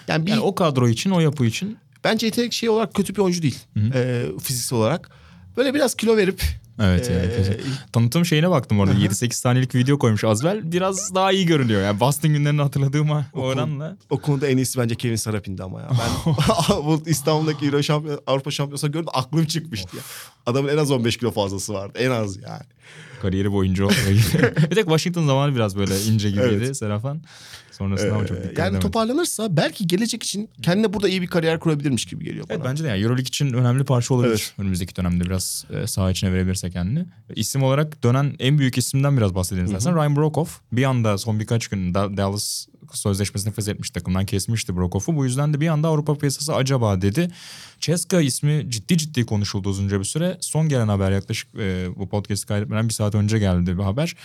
[0.07, 3.21] Yani bir Yani o kadro için, o yapı için bence yetenek şey olarak kötü bir
[3.21, 3.59] oyuncu değil.
[3.93, 5.09] E, fiziksel olarak.
[5.57, 6.41] Böyle biraz kilo verip
[6.79, 7.57] Evet yani e, kesin.
[7.93, 10.71] Tanıtım şeyine baktım orada 7-8 saniyelik video koymuş Azvel.
[10.71, 11.81] Biraz daha iyi görünüyor.
[11.81, 13.97] Yani Boston günlerini hatırladığım oranla.
[14.09, 15.89] o konuda en iyisi bence Kevin Sarapin'di ama ya.
[15.89, 16.33] Ben
[16.85, 20.03] bu İstanbul'daki Euro şampiyon, Avrupa şampiyonası gördüm aklım çıkmıştı ya.
[20.45, 21.99] Adamın en az 15 kilo fazlası vardı.
[21.99, 22.63] En az yani.
[23.25, 24.69] Kariyeri boyunca olmuyor gibi.
[24.71, 26.77] bir tek Washington zamanı biraz böyle ince gibiydi Evet.
[26.77, 27.21] Serafan.
[27.71, 28.79] Sonrasında ama çok Ee, dikkat yani edemedim.
[28.79, 32.55] toparlanırsa belki gelecek için kendine burada iyi bir kariyer kurabilirmiş gibi geliyor bana.
[32.57, 34.31] Evet bence de yani Euroleague için önemli parça olabilir.
[34.31, 34.53] Evet.
[34.57, 37.05] Önümüzdeki dönemde biraz e, saha içine verebilirse kendini.
[37.35, 39.95] İsim olarak dönen en büyük isimden biraz bahsedelim istersen.
[39.95, 45.15] Ryan Brokoff bir anda son birkaç gün Da- Dallas sözleşmesini feshetmiş takımdan kesmişti Brokoff'u.
[45.15, 47.31] Bu yüzden de bir anda Avrupa piyasası acaba dedi.
[47.79, 50.37] Ceska ismi ciddi ciddi konuşuldu uzunca bir süre.
[50.41, 54.15] Son gelen haber yaklaşık e, bu podcast'i kaydetmeden bir saat önce geldi bir haber.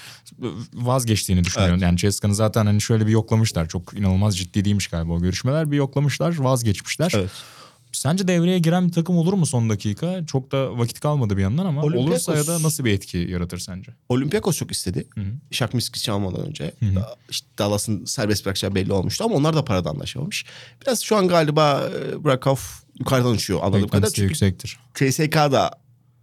[0.75, 1.75] Vazgeçtiğini düşünüyorum.
[1.75, 1.83] Evet.
[1.83, 3.68] Yani Ceska'nı zaten hani şöyle bir yoklamışlar.
[3.68, 5.70] Çok inanılmaz ciddi değilmiş galiba o görüşmeler.
[5.70, 7.12] Bir yoklamışlar vazgeçmişler.
[7.14, 7.31] Evet.
[8.00, 10.26] Sence devreye giren bir takım olur mu son dakika?
[10.26, 13.58] Çok da vakit kalmadı bir yandan ama Olympiakos- olursa ya da nasıl bir etki yaratır
[13.58, 13.92] sence?
[14.08, 15.06] Olympiakos çok istedi.
[15.50, 16.72] Shaq Miskic'i almadan önce.
[16.80, 16.94] hı.
[16.94, 20.44] Da- işte Dallas'ın serbest bırakacağı belli olmuştu ama onlar da paradan anlaşamamış.
[20.82, 22.56] Biraz şu an galiba e, Brakov
[22.98, 23.82] yukarıdan uçuyor anladığım.
[23.82, 24.78] Beklentisi Çünkü yüksektir.
[24.94, 25.70] CSK da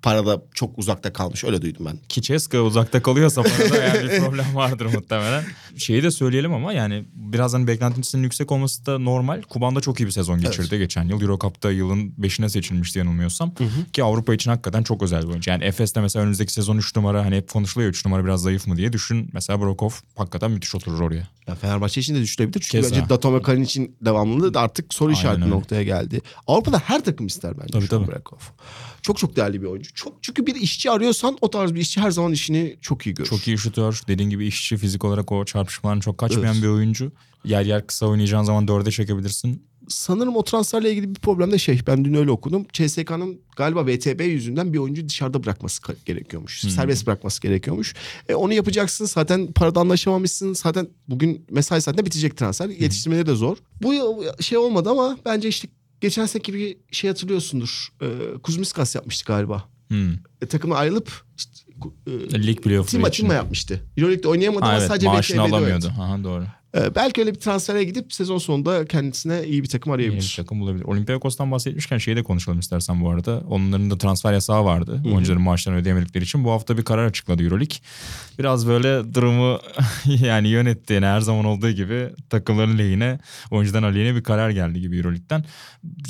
[0.02, 1.98] parada çok uzakta kalmış öyle duydum ben.
[2.10, 5.44] Ki Ceska uzakta kalıyorsa parada yani bir problem vardır muhtemelen.
[5.78, 9.42] Şeyi de söyleyelim ama yani biraz hani beklentisinin yüksek olması da normal.
[9.42, 11.22] Kuban'da çok iyi bir sezon geçirdi geçen yıl.
[11.22, 13.52] Euro Cup'ta yılın 5'ine seçilmişti yanılmıyorsam.
[13.94, 15.52] Ki Avrupa için hakikaten çok özel bir oyuncu.
[15.52, 18.78] Yani Efes'te mesela önümüzdeki sezon 3 numara hani hep konuşuluyor 3 numara biraz zayıf mı
[18.78, 18.94] diye.
[18.94, 21.28] Düşün mesela Brokov hakikaten müthiş oturur oraya.
[21.48, 22.60] Ya Fenerbahçe için de düşürebilir.
[22.60, 22.96] Çünkü Keza.
[22.96, 26.22] bence Datome Kalin için devamlılığı da artık soru işareti noktaya geldi.
[26.48, 28.08] Avrupa'da her takım ister bence Tabii, tabii.
[28.08, 28.38] Brakov.
[29.08, 29.94] Çok çok değerli bir oyuncu.
[29.94, 33.30] Çok çünkü bir işçi arıyorsan o tarz bir işçi her zaman işini çok iyi görür.
[33.30, 34.02] Çok iyi şutör.
[34.08, 36.64] Dediğin gibi işçi fizik olarak o çarpışmadan çok kaçmayan Evet.
[36.64, 37.12] bir oyuncu.
[37.46, 39.64] Yer yer kısa oynayacağın zaman dörde çekebilirsin.
[39.88, 41.80] Sanırım o transferle ilgili bir problem de şey.
[41.88, 42.66] Ben dün öyle okudum.
[42.74, 46.64] CSK'nın galiba VTB yüzünden bir oyuncu dışarıda bırakması gerekiyormuş.
[46.64, 46.70] Hmm.
[46.70, 47.96] Serbest bırakması gerekiyormuş.
[48.30, 49.06] E, onu yapacaksın.
[49.06, 50.54] Zaten parada anlaşamamışsın.
[50.54, 52.70] Zaten bugün mesai saatinde bitecek transfer.
[52.70, 53.58] Yetiştirmeleri de zor.
[53.82, 55.68] Bu şey olmadı ama bence işte
[56.02, 57.88] geçen seneki bir şey hatırlıyorsundur.
[58.02, 59.70] E, Kuzmiskas yapmıştı galiba.
[59.88, 60.14] Hmm.
[60.42, 61.52] E, takıma ayrılıp işte
[62.08, 63.84] e, Lig playoff'u Tima yapmıştı.
[63.98, 65.86] Euroleague'de oynayamadı Ha, ama evet sadece maaşını alamıyordu.
[65.88, 66.02] oynadı.
[66.02, 66.46] Aha, doğru.
[66.76, 70.34] Ee, belki öyle bir transfere gidip sezon sonunda kendisine iyi bir takım Yeni bir arayabilir.
[70.38, 70.84] takım bulabilir.
[70.84, 73.44] Olympiakos'tan bahsetmişken şeyi de konuşalım istersen bu arada.
[73.50, 75.02] Onların da transfer yasağı vardı.
[75.06, 76.44] Oyuncuların maaşlarını ödeyemedikleri için.
[76.44, 77.78] Bu hafta bir karar açıkladı Euroleague.
[78.40, 79.60] Biraz böyle durumu
[80.06, 80.94] yani yönetti.
[80.94, 83.20] Yani her zaman olduğu gibi takımların lehine,
[83.52, 85.46] oyuncudan aleyhine bir karar geldi gibi Euroleague'den.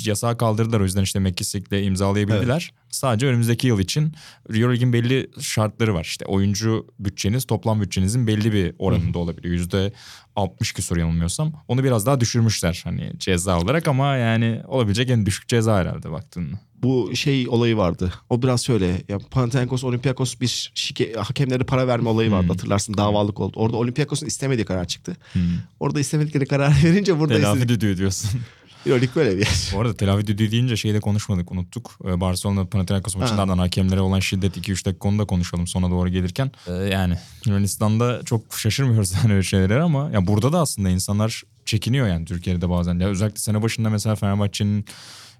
[0.04, 0.80] Yasağı kaldırdılar.
[0.80, 2.72] O yüzden işte McKissick'le imzalayabildiler.
[2.90, 4.12] Sadece önümüzdeki yıl için
[4.54, 6.04] Euroleague'in belli şartları var.
[6.04, 9.54] İşte oyuncu bütçeniz toplam bütçenizin belli bir oranında olabiliyor.
[9.54, 9.92] Yüzde
[10.36, 11.52] 60 küsur yanılmıyorsam.
[11.68, 16.60] Onu biraz daha düşürmüşler hani ceza olarak ama yani olabilecek en düşük ceza herhalde baktığında.
[16.82, 18.12] Bu şey olayı vardı.
[18.30, 19.02] O biraz şöyle.
[19.08, 22.42] Ya Panathinaikos, Olympiakos bir şike, hakemlere para verme olayı vardı.
[22.42, 22.50] Hmm.
[22.50, 23.58] Hatırlarsın davalık oldu.
[23.60, 25.16] Orada Olympiakos'un istemediği karar çıktı.
[25.32, 25.42] Hmm.
[25.80, 27.80] Orada istemedikleri karar verince burada Telafi istedik.
[27.80, 28.30] düdüğü diyorsun.
[28.88, 29.70] Euroleague böyle bir yer.
[29.74, 31.98] Bu arada telafi düdüğü deyince şeyi de konuşmadık unuttuk.
[32.04, 36.50] Ee, Barcelona Panathinaikos maçından hakemlere olan şiddet 2-3 dakika onu da konuşalım sona doğru gelirken.
[36.66, 37.14] Ee, yani
[37.46, 42.70] Yunanistan'da çok şaşırmıyoruz yani öyle şeylere ama ya burada da aslında insanlar çekiniyor yani Türkiye'de
[42.70, 42.98] bazen.
[42.98, 44.84] Ya özellikle sene başında mesela Fenerbahçe'nin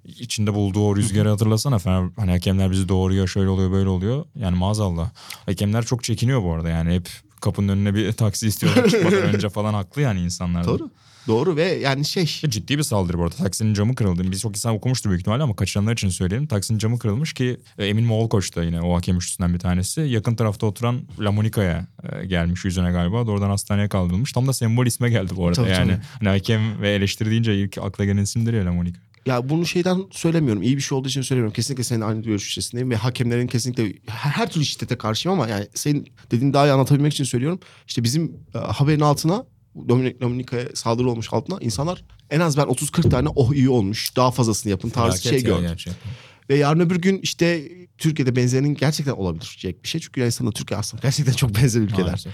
[0.05, 1.79] içinde bulduğu o rüzgarı hatırlasana.
[1.79, 4.25] Fener, hani hakemler bizi doğuruyor şöyle oluyor böyle oluyor.
[4.35, 5.11] Yani maazallah.
[5.47, 7.09] Hakemler çok çekiniyor bu arada yani hep
[7.41, 10.65] kapının önüne bir taksi istiyorlar çıkmadan önce falan haklı yani insanlar.
[10.65, 10.69] da.
[10.69, 10.91] Doğru.
[11.29, 13.35] Doğru ve yani şey Ciddi bir saldırı bu arada.
[13.35, 14.31] Taksinin camı kırıldı.
[14.31, 16.47] Biz çok insan okumuştur büyük ihtimalle ama kaçıranlar için söyleyelim.
[16.47, 20.01] Taksinin camı kırılmış ki e, Emin Moğol koç da yine o hakem üçlüsünden bir tanesi.
[20.01, 23.27] Yakın tarafta oturan La Monica'ya e, gelmiş yüzüne galiba.
[23.27, 24.33] Doğrudan hastaneye kaldırılmış.
[24.33, 25.63] Tam da sembol isme geldi bu arada.
[25.63, 26.03] Tabii, yani tabii.
[26.19, 29.01] hani hakem ve eleştiri deyince ilk akla gelen isimdir ya La Monica.
[29.27, 30.63] ya bunu şeyden söylemiyorum.
[30.63, 31.55] iyi bir şey olduğu için söylemiyorum.
[31.55, 35.67] Kesinlikle senin aynı görüş içerisindeyim ve hakemlerin kesinlikle her, her türlü şiddete karşıyım ama yani
[35.75, 37.61] senin dediğini daha iyi anlatabilmek için söylüyorum.
[37.89, 39.45] İşte bizim e, haberin altına
[39.89, 44.31] Dominik Dominika'ya saldırı olmuş altına insanlar en az ben 30-40 tane oh iyi olmuş daha
[44.31, 45.69] fazlasını yapın tarzı Felaket şey ya gördüm.
[45.69, 46.13] gerçekten.
[46.51, 50.01] Ve yarın öbür gün işte Türkiye'de benzerinin gerçekten olabilecek bir şey.
[50.01, 52.07] Çünkü Yunanistan'la Türkiye aslında gerçekten çok benzer ülkeler.
[52.07, 52.33] Maalesef.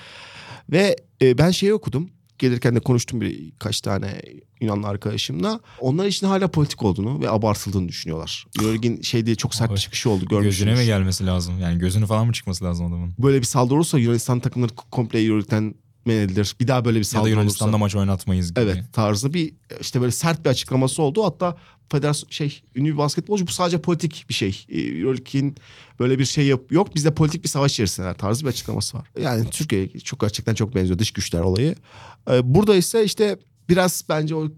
[0.73, 2.11] Ve e, ben şeyi okudum.
[2.39, 4.23] Gelirken de konuştum birkaç tane
[4.61, 5.61] Yunanlı arkadaşımla.
[5.81, 8.47] Onlar için hala politik olduğunu ve abartıldığını düşünüyorlar.
[8.61, 10.25] Euroleague'in şey diye çok sert bir Abi, çıkışı oldu.
[10.25, 10.79] Gözüne Görmüşsünüz.
[10.79, 11.61] mi gelmesi lazım?
[11.61, 13.15] Yani gözünü falan mı çıkması lazım adamın?
[13.19, 15.75] Böyle bir saldırı olursa Yunanistan takımları komple Euroleague'den
[16.13, 16.57] edilir.
[16.61, 17.79] Bir daha böyle bir Ya da saldırı Yunanistan'da olursa.
[17.79, 18.61] maç oynatmayız gibi.
[18.61, 21.25] Evet tarzı bir işte böyle sert bir açıklaması oldu.
[21.25, 21.57] Hatta
[21.93, 24.65] federasyon şey ünlü bir basketbolcu bu sadece politik bir şey.
[24.69, 25.57] Ee, Euroleague'in
[26.01, 26.95] böyle bir şey yap- yok.
[26.95, 29.09] Bizde politik bir savaş içerisindeler tarzı bir açıklaması var.
[29.21, 31.75] Yani Türkiye çok gerçekten çok benziyor dış güçler olayı.
[32.31, 33.39] Ee, burada ise işte
[33.69, 34.49] biraz bence o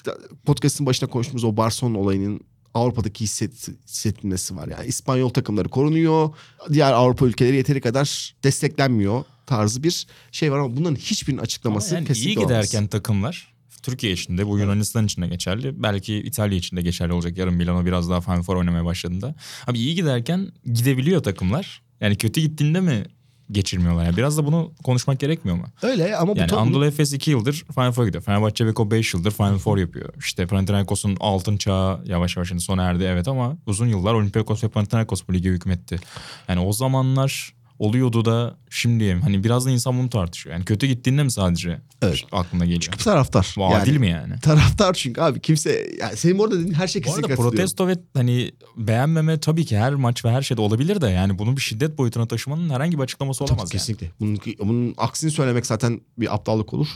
[0.47, 2.41] podcast'ın başında konuştuğumuz o Barcelona olayının
[2.77, 4.69] Avrupa'daki hisset, hissetmesi var.
[4.69, 6.31] Yani İspanyol takımları korunuyor.
[6.73, 11.99] Diğer Avrupa ülkeleri yeteri kadar desteklenmiyor tarzı bir şey var ama bunların hiçbirinin açıklaması Ama
[11.99, 15.83] yani kesinlikle iyi giderken takımlar Türkiye için de bu Yunanistan için de geçerli.
[15.83, 17.39] Belki İtalya için de geçerli olacak.
[17.39, 19.35] Yarın Milano biraz daha Final Four oynamaya başladığında.
[19.67, 21.83] Abi iyi giderken gidebiliyor takımlar.
[22.01, 23.05] Yani kötü gittiğinde mi
[23.51, 24.05] geçirmiyorlar?
[24.05, 25.65] Yani biraz da bunu konuşmak gerekmiyor mu?
[25.83, 28.25] Öyle ama bu Yani tam- Anadolu Efes 2 yıldır Final Four gidiyor.
[28.25, 30.09] Fenerbahçe Beko 5 yıldır Final Four yapıyor.
[30.19, 34.69] İşte Panathinaikos'un altın çağı yavaş yavaş şimdi sona erdi evet ama uzun yıllar Olympiakos ve
[34.69, 35.99] Panathinaikos bu lige hükmetti.
[36.49, 40.55] Yani o zamanlar oluyordu da şimdi hani biraz da insan bunu tartışıyor.
[40.57, 42.21] Yani kötü gittiğinde mi sadece Evet.
[42.33, 42.81] aklına geliyor?
[42.81, 43.55] Çünkü taraftar.
[43.59, 44.41] Bu adil mi yani?
[44.41, 47.57] Taraftar çünkü abi kimse yani senin orada dediğin her şey kesinlikle katılıyorum.
[47.57, 51.57] protesto ve hani beğenmeme tabii ki her maç ve her şeyde olabilir de yani bunu
[51.57, 53.79] bir şiddet boyutuna taşımanın herhangi bir açıklaması Tabii, olamaz yani.
[53.81, 54.11] kesinlikle.
[54.21, 56.89] Bunun, bunun aksini söylemek zaten bir aptallık olur.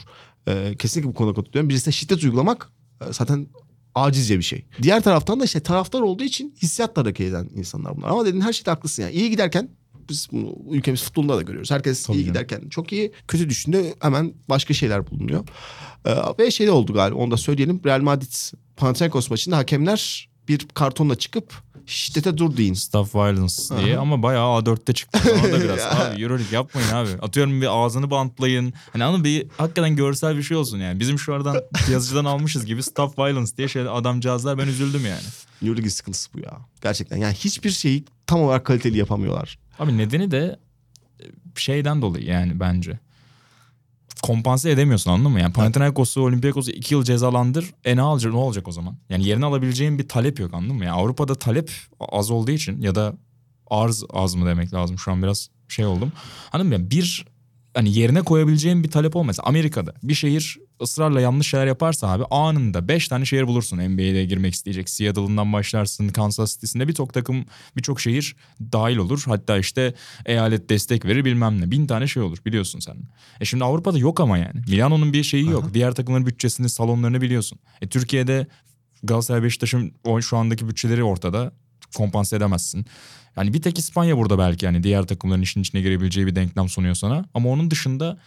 [0.49, 1.68] Ee, kesinlikle bu konuda katılıyorum.
[1.68, 2.68] Birisi de şiddet uygulamak
[3.01, 3.47] e, zaten
[3.95, 4.64] acizce bir şey.
[4.83, 8.09] Diğer taraftan da işte taraftar olduğu için hissiyatla hareket eden insanlar bunlar.
[8.09, 9.12] Ama dediğin her şeyde haklısın yani.
[9.12, 9.68] İyi giderken
[10.11, 11.71] biz bunu ülkemiz futbolunda da görüyoruz.
[11.71, 12.33] Herkes Tabii iyi canım.
[12.33, 13.13] giderken çok iyi.
[13.29, 15.45] Kötü düşünde hemen başka şeyler bulunuyor.
[16.07, 17.81] Ee, ve şey de oldu galiba onu da söyleyelim.
[17.85, 18.33] Real Madrid
[18.77, 21.55] Panathinaikos maçında hakemler bir kartonla çıkıp
[21.87, 22.75] şiddete dur deyin.
[22.75, 23.55] Staff violence
[23.85, 24.03] diye Aha.
[24.03, 25.19] ama bayağı A4'te çıktı.
[25.45, 27.09] Orada biraz abi Euroleague yapmayın abi.
[27.23, 28.75] Atıyorum bir ağzını bantlayın.
[28.93, 29.25] Hani mı?
[29.25, 31.01] bir hakikaten görsel bir şey olsun yani.
[31.01, 31.57] Bizim şu aradan
[31.91, 35.23] yazıcıdan almışız gibi staff violence diye şey adamcağızlar ben üzüldüm yani.
[35.63, 36.59] Euroleague sıkıntısı bu ya.
[36.83, 39.59] Gerçekten yani hiçbir şeyi tam olarak kaliteli yapamıyorlar.
[39.79, 40.59] Abi nedeni de
[41.21, 41.25] e,
[41.57, 42.99] şeyden dolayı yani bence.
[44.23, 45.41] Kompanse edemiyorsun anladın mı?
[45.41, 47.75] Yani Panathinaikos'u, Olympiakos'u iki yıl cezalandır.
[47.85, 48.97] E ne alacak, ne olacak o zaman?
[49.09, 50.85] Yani yerine alabileceğin bir talep yok anladın mı?
[50.85, 53.16] Yani Avrupa'da talep az olduğu için ya da
[53.66, 54.99] arz az mı demek lazım?
[54.99, 56.12] Şu an biraz şey oldum.
[56.53, 56.75] Anladın mı?
[56.75, 57.27] Yani bir
[57.75, 62.89] hani yerine koyabileceğin bir talep olmasa Amerika'da bir şehir ısrarla yanlış şeyler yaparsa abi anında
[62.89, 64.89] 5 tane şehir bulursun NBA'de girmek isteyecek.
[64.89, 67.45] Seattle'ından başlarsın Kansas City'sinde birçok takım
[67.76, 69.22] birçok şehir dahil olur.
[69.26, 69.95] Hatta işte
[70.26, 71.70] eyalet destek verir bilmem ne.
[71.70, 72.97] Bin tane şey olur biliyorsun sen.
[73.41, 74.61] E şimdi Avrupa'da yok ama yani.
[74.68, 75.74] Milano'nun bir şeyi yok.
[75.74, 77.59] Diğer takımların bütçesini salonlarını biliyorsun.
[77.83, 78.47] E Türkiye'de
[79.03, 81.53] Galatasaray Beşiktaş'ın şu andaki bütçeleri ortada.
[81.97, 82.87] kompanse edemezsin.
[83.37, 86.95] Yani bir tek İspanya burada belki yani diğer takımların işin içine girebileceği bir denklem sunuyor
[86.95, 87.24] sana.
[87.35, 88.18] Ama onun dışında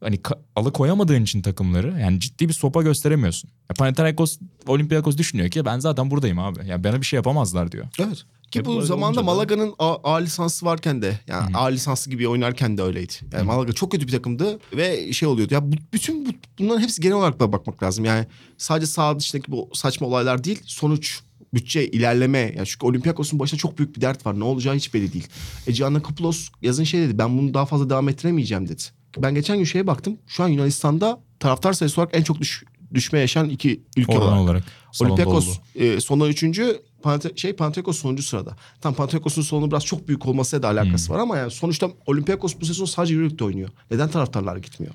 [0.00, 0.20] hani
[0.56, 3.50] alıkoyamadığın için takımları yani ciddi bir sopa gösteremiyorsun.
[3.70, 6.66] Ya Panathinaikos, Olympiakos düşünüyor ki ben zaten buradayım abi.
[6.66, 7.86] Yani bana bir şey yapamazlar diyor.
[7.98, 8.24] Evet.
[8.50, 12.82] Ki bu zamanda Malaga'nın A, A lisansı varken de yani A lisanslı gibi oynarken de
[12.82, 13.12] öyleydi.
[13.32, 15.54] Yani Malaga çok kötü bir takımdı ve şey oluyordu.
[15.54, 18.04] Ya bu, bütün bu, bunların hepsi genel olarak da bakmak lazım.
[18.04, 18.26] Yani
[18.58, 21.20] sadece saha dışındaki bu saçma olaylar değil, sonuç
[21.54, 22.38] bütçe, ilerleme.
[22.38, 24.40] Yani çünkü Olympiakos'un başında çok büyük bir dert var.
[24.40, 25.28] Ne olacağı hiç belli değil.
[25.66, 27.18] E Giannakopulos yazın şey dedi.
[27.18, 28.82] Ben bunu daha fazla devam ettiremeyeceğim dedi.
[29.18, 30.18] Ben geçen gün şeye baktım.
[30.26, 34.40] Şu an Yunanistan'da taraftar sayısı olarak en çok düş, düşme yaşayan iki ülke Oran olarak.
[34.40, 34.64] olarak.
[35.02, 38.56] Olympiakos e, sondan üçüncü, Panate- şey Panathinaikos sonuncu sırada.
[38.80, 41.16] Tam Panathinaikos'un salonu biraz çok büyük olmasıyla da alakası Hmm.
[41.16, 43.68] var ama yani sonuçta Olympiakos bu sezon sadece Euroleague'de oynuyor.
[43.90, 44.94] Neden taraftarlar gitmiyor?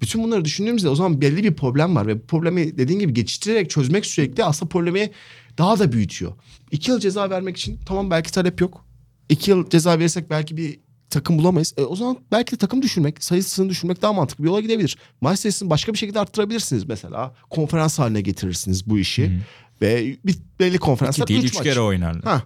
[0.00, 3.70] Bütün bunları düşündüğümüzde o zaman belli bir problem var ve bu problemi dediğin gibi geçiştirerek
[3.70, 5.10] çözmek sürekli aslında problemi
[5.58, 6.32] daha da büyütüyor.
[6.70, 8.84] İki yıl ceza vermek için tamam belki talep yok.
[9.28, 10.78] İki yıl ceza verirsek belki bir
[11.12, 11.74] takım bulamayız.
[11.76, 14.96] E, o zaman belki de takım düşürmek, sayısını düşürmek daha mantıklı bir yola gidebilir.
[15.20, 17.34] Maç sayısını başka bir şekilde arttırabilirsiniz mesela.
[17.50, 19.40] Konferans haline getirirsiniz bu işi.
[19.82, 21.62] Ve bir belli konferanslar İki değil üç maç.
[21.64, 22.24] kere oynarlar.
[22.24, 22.42] Ha.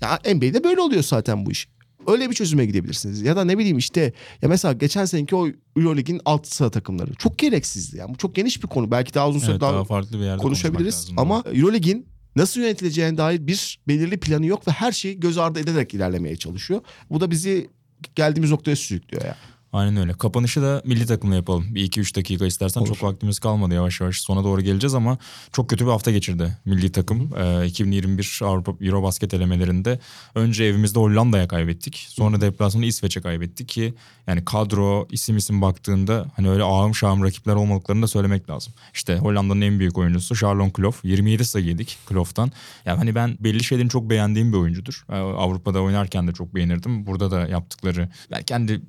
[0.00, 1.68] Ya NBA'de böyle oluyor zaten bu iş.
[2.06, 3.22] Öyle bir çözüme gidebilirsiniz.
[3.22, 7.14] Ya da ne bileyim işte ya mesela geçen seneki o Euroleague'in alt sıra takımları.
[7.14, 7.96] Çok gereksizdi.
[7.96, 8.90] Yani bu çok geniş bir konu.
[8.90, 11.10] Belki daha uzun süre Evet, daha, daha farklı bir yerde konuşabiliriz.
[11.16, 15.94] Ama Euroleague'in nasıl yönetileceğine dair bir belirli planı yok ve her şeyi göz ardı ederek
[15.94, 16.80] ilerlemeye çalışıyor.
[17.10, 17.70] Bu da bizi
[18.14, 19.36] geldiğimiz noktaya sürüklüyor ya.
[19.72, 20.12] Aynen öyle.
[20.12, 21.66] Kapanışı da milli takımla yapalım.
[21.74, 22.80] Bir iki üç dakika istersen.
[22.80, 22.88] Olur.
[22.88, 24.20] Çok vaktimiz kalmadı yavaş yavaş.
[24.20, 25.18] Sona doğru geleceğiz ama
[25.52, 27.30] çok kötü bir hafta geçirdi milli takım.
[27.38, 29.98] Ee, 2021 Avrupa Eurobasket elemelerinde
[30.34, 32.06] önce evimizde Hollanda'ya kaybettik.
[32.08, 33.94] Sonra deplasmanda İsveç'e kaybettik ki
[34.26, 38.72] yani kadro isim isim baktığında hani öyle ağım şahım rakipler olmadıklarını da söylemek lazım.
[38.94, 41.04] İşte Hollanda'nın en büyük oyuncusu Charlon Klof.
[41.04, 42.52] 27 sayı yedik Klof'tan.
[42.84, 45.04] Yani hani ben belli şeylerin çok beğendiğim bir oyuncudur.
[45.10, 47.06] Ee, Avrupa'da oynarken de çok beğenirdim.
[47.06, 48.80] Burada da yaptıkları yani kendi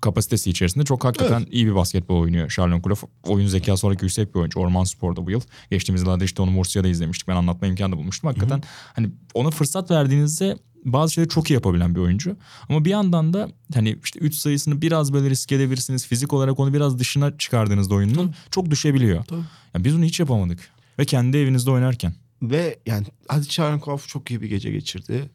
[0.00, 3.04] kapasitesi içerisinde çok hakikaten iyi bir basketbol oynuyor Charlon Klof.
[3.22, 4.60] Oyun zekası olarak yüksek bir oyuncu.
[4.60, 5.40] Orman Spor'da bu yıl.
[5.70, 7.28] Geçtiğimiz yıllarda işte onu Mursia'da izlemiştik.
[7.28, 8.28] Ben anlatma imkanı da bulmuştum.
[8.28, 8.62] Hakikaten
[8.94, 12.36] hani ona fırsat verdiğinizde bazı şeyleri çok iyi yapabilen bir oyuncu.
[12.68, 16.06] Ama bir yandan da hani işte 3 sayısını biraz böyle risk edebilirsiniz.
[16.06, 19.24] Fizik olarak onu biraz dışına çıkardığınızda oyunun çok düşebiliyor.
[19.24, 19.40] Tabii.
[19.74, 20.70] Yani biz onu hiç yapamadık.
[20.98, 22.14] Ve kendi evinizde oynarken.
[22.42, 25.30] Ve yani hadi Çarenkov çok iyi bir gece geçirdi.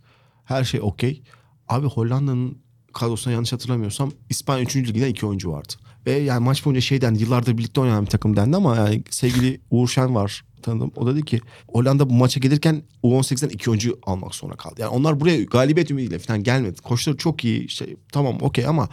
[0.45, 1.21] Her şey okey.
[1.67, 2.57] Abi Hollanda'nın
[2.93, 4.75] kadrosuna yanlış hatırlamıyorsam İspanya 3.
[4.75, 5.73] liginde iki oyuncu vardı.
[6.05, 9.61] Ve yani maç boyunca şey dendi yıllardır birlikte oynayan bir takım dendi ama yani sevgili
[9.71, 10.91] Uğur Şen var tanıdım.
[10.95, 14.81] O dedi ki Hollanda bu maça gelirken U18'den iki oyuncu almak zorunda kaldı.
[14.81, 16.81] Yani onlar buraya galibiyet ümidiyle falan gelmedi.
[16.81, 18.89] Koçları çok iyi işte tamam okey ama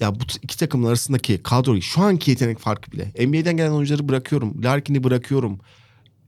[0.00, 3.26] ya bu iki takımın arasındaki kadroyu şu anki yetenek farkı bile.
[3.26, 4.62] NBA'den gelen oyuncuları bırakıyorum.
[4.62, 5.58] Larkin'i bırakıyorum.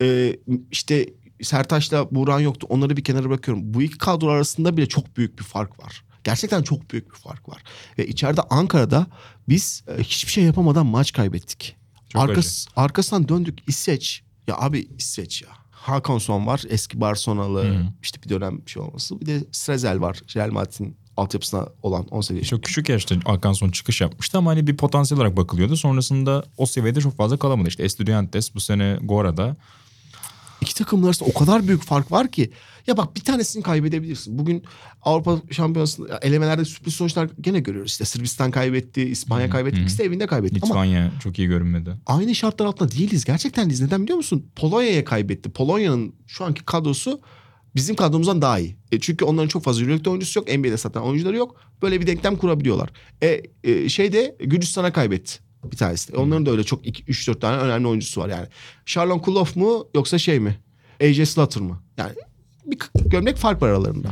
[0.02, 0.36] Ee,
[0.70, 1.06] işte
[1.42, 2.66] Sertaç'la Buğran yoktu.
[2.70, 3.74] Onları bir kenara bırakıyorum.
[3.74, 6.04] Bu iki kadro arasında bile çok büyük bir fark var.
[6.24, 7.62] Gerçekten çok büyük bir fark var.
[7.98, 9.06] Ve içeride Ankara'da
[9.48, 11.76] biz e, hiçbir şey yapamadan maç kaybettik.
[12.08, 14.22] Çok Arkas, arkasından döndük İsveç.
[14.46, 15.48] Ya abi İsveç ya.
[15.70, 17.86] Hakan Son var eski Barcelonalı Hı.
[18.02, 19.20] işte bir dönem bir şey olması.
[19.20, 22.58] Bir de Strezel var Real Madrid'in altyapısına olan 18 yaşında.
[22.58, 25.76] Çok küçük yaşta Hakan son çıkış yapmıştı ama hani bir potansiyel olarak bakılıyordu.
[25.76, 27.68] Sonrasında o seviyede çok fazla kalamadı.
[27.68, 29.56] İşte Estudiantes bu sene Gora'da.
[30.60, 32.50] İki takımın arasında o kadar büyük fark var ki.
[32.90, 34.38] Ya bak bir tanesini kaybedebilirsin.
[34.38, 34.64] Bugün
[35.02, 37.92] Avrupa Şampiyonası'nda elemelerde sürpriz sonuçlar gene görüyoruz.
[37.92, 39.80] İşte Sırbistan kaybetti, İspanya kaybetti.
[39.80, 40.58] İkisi de evinde kaybetti.
[40.62, 41.96] Ama Litvanya çok iyi görünmedi.
[42.06, 43.24] aynı şartlar altında değiliz.
[43.24, 43.80] Gerçekten değiliz.
[43.80, 44.46] Neden biliyor musun?
[44.56, 45.50] Polonya'ya kaybetti.
[45.50, 47.20] Polonya'nın şu anki kadrosu
[47.74, 48.76] bizim kadromuzdan daha iyi.
[48.92, 50.48] E çünkü onların çok fazla Euroleague'de oyuncusu yok.
[50.48, 51.60] NBA'de zaten oyuncuları yok.
[51.82, 52.90] Böyle bir denklem kurabiliyorlar.
[53.22, 56.12] E, e şeyde Gürcistan'a kaybetti bir tanesi.
[56.12, 56.16] de.
[56.16, 58.46] Onların da öyle çok 3-4 tane önemli oyuncusu var yani.
[58.86, 60.58] Charlon Kulov mu yoksa şey mi?
[61.00, 61.82] AJ Slater mı?
[61.96, 62.12] Yani
[62.66, 64.10] bir gömlek fark var aralarında.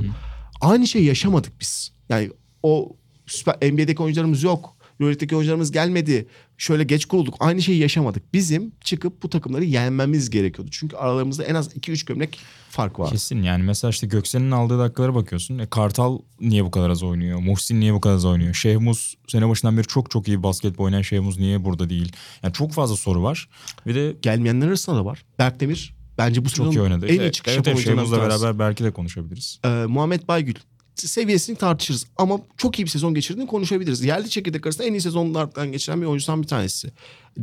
[0.61, 1.93] Aynı şeyi yaşamadık biz.
[2.09, 2.31] Yani
[2.63, 2.97] o
[3.27, 4.79] süper NBA'deki oyuncularımız yok.
[5.01, 6.27] Euroleague'deki oyuncularımız gelmedi.
[6.59, 7.35] Şöyle geç kurulduk.
[7.41, 8.35] Aynı şeyi yaşamadık.
[8.35, 10.71] Bizim çıkıp bu takımları yenmemiz gerekiyordu.
[10.71, 12.39] Çünkü aralarımızda en az 2-3 gömlek
[12.71, 13.11] fark var.
[13.11, 15.59] Kesin yani mesela işte Göksel'in aldığı dakikalara bakıyorsun.
[15.59, 17.39] E, Kartal niye bu kadar az oynuyor?
[17.39, 18.55] Muhsin niye bu kadar az oynuyor?
[18.55, 22.13] Şehmuz sene başından beri çok çok iyi basketbol oynayan Şehmuz niye burada değil?
[22.43, 23.49] Yani çok fazla soru var.
[23.87, 25.25] Bir de Gelmeyenler arasında da var.
[25.39, 27.07] Berk Demir bence bu çok iyi oynadı.
[27.07, 29.61] en iyi çıkış evet, yapan evet, beraber belki de konuşabiliriz.
[29.65, 30.55] Ee, Muhammed Baygül
[30.95, 34.05] seviyesini tartışırız ama çok iyi bir sezon geçirdiğini konuşabiliriz.
[34.05, 36.91] Yerli çekirdek arasında en iyi sezonlardan geçiren bir oyuncudan bir tanesi.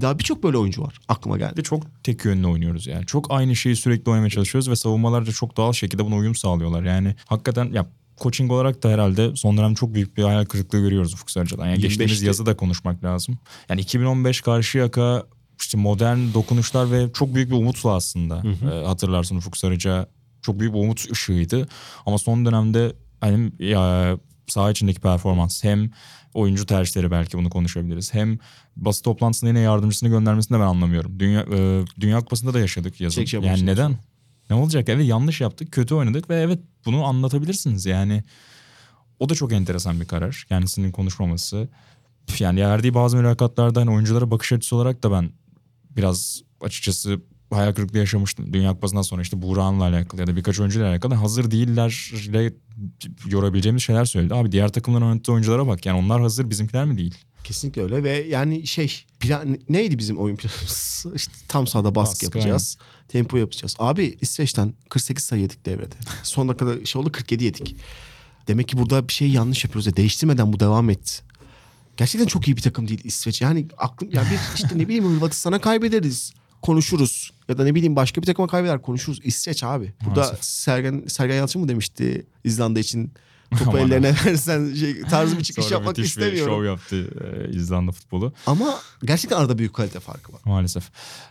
[0.01, 1.63] Daha birçok böyle oyuncu var aklıma geldi.
[1.63, 3.05] çok tek yönlü oynuyoruz yani.
[3.05, 6.83] Çok aynı şeyi sürekli oynamaya çalışıyoruz ve savunmalar da çok doğal şekilde buna uyum sağlıyorlar.
[6.83, 7.85] Yani hakikaten ya
[8.21, 11.67] coaching olarak da herhalde son dönem çok büyük bir hayal kırıklığı görüyoruz Ufuk Sarıcı'dan.
[11.67, 13.37] Yani geçtiğimiz 25'te yazı da konuşmak lazım.
[13.69, 15.25] Yani 2015 Karşıyaka
[15.65, 20.07] işte modern dokunuşlar ve çok büyük bir umutla aslında e, hatırlarsın Ufuk Sarıca
[20.41, 21.67] çok büyük bir umut ışığıydı.
[22.05, 25.91] Ama son dönemde hem ya, saha içindeki performans hem
[26.33, 28.13] oyuncu tercihleri belki bunu konuşabiliriz.
[28.13, 28.39] Hem
[28.75, 31.19] basın toplantısında yine yardımcısını göndermesini de ben anlamıyorum.
[31.19, 33.21] Dünya e, Dünya Kupası'nda da yaşadık yazın.
[33.21, 33.77] Çek yani yapmışsınız.
[33.77, 33.97] neden?
[34.49, 34.89] Ne olacak?
[34.89, 37.85] Evet yanlış yaptık, kötü oynadık ve evet bunu anlatabilirsiniz.
[37.85, 38.23] Yani
[39.19, 40.45] o da çok enteresan bir karar.
[40.49, 41.67] Kendisinin konuşmaması.
[42.39, 45.29] Yani verdiği bazı mülakatlarda hani oyunculara bakış açısı olarak da ben
[45.97, 47.21] biraz açıkçası
[47.51, 48.53] hayal kırıklığı yaşamıştım.
[48.53, 52.53] Dünya Kupası'ndan sonra işte Buğra'nla alakalı ya da birkaç oyuncuyla alakalı hazır değillerle
[53.25, 54.33] yorabileceğimiz şeyler söyledi.
[54.33, 55.85] Abi diğer takımların oynattığı oyunculara bak.
[55.85, 57.15] Yani onlar hazır bizimkiler mi değil?
[57.43, 61.05] Kesinlikle öyle ve yani şey plan neydi bizim oyun planımız?
[61.15, 62.77] İşte tam sahada baskı, Baskı, yapacağız.
[63.07, 63.75] Tempo yapacağız.
[63.79, 65.95] Abi İsveç'ten 48 sayı yedik devrede.
[66.23, 67.75] Son dakikada şey oldu 47 yedik.
[68.47, 71.13] Demek ki burada bir şey yanlış yapıyoruz ya değiştirmeden bu devam etti.
[71.97, 73.41] Gerçekten çok iyi bir takım değil İsveç.
[73.41, 76.33] Yani aklım ya bir işte ne bileyim Hırvatistan'a kaybederiz.
[76.61, 77.31] Konuşuruz.
[77.49, 79.19] Ya da ne bileyim başka bir takıma kaybeder konuşuruz.
[79.23, 79.93] İsveç abi.
[80.05, 80.43] Burada Maalesef.
[80.43, 83.11] Sergen, Sergen Yalçın mı demişti İzlanda için
[83.59, 86.53] topu ellerine versen şey, tarzı bir çıkış Sonra yapmak müthiş istemiyorum.
[86.53, 86.95] şov yaptı
[87.51, 88.33] e, İzlanda futbolu.
[88.47, 90.41] Ama gerçekten arada büyük kalite farkı var.
[90.45, 90.83] Maalesef.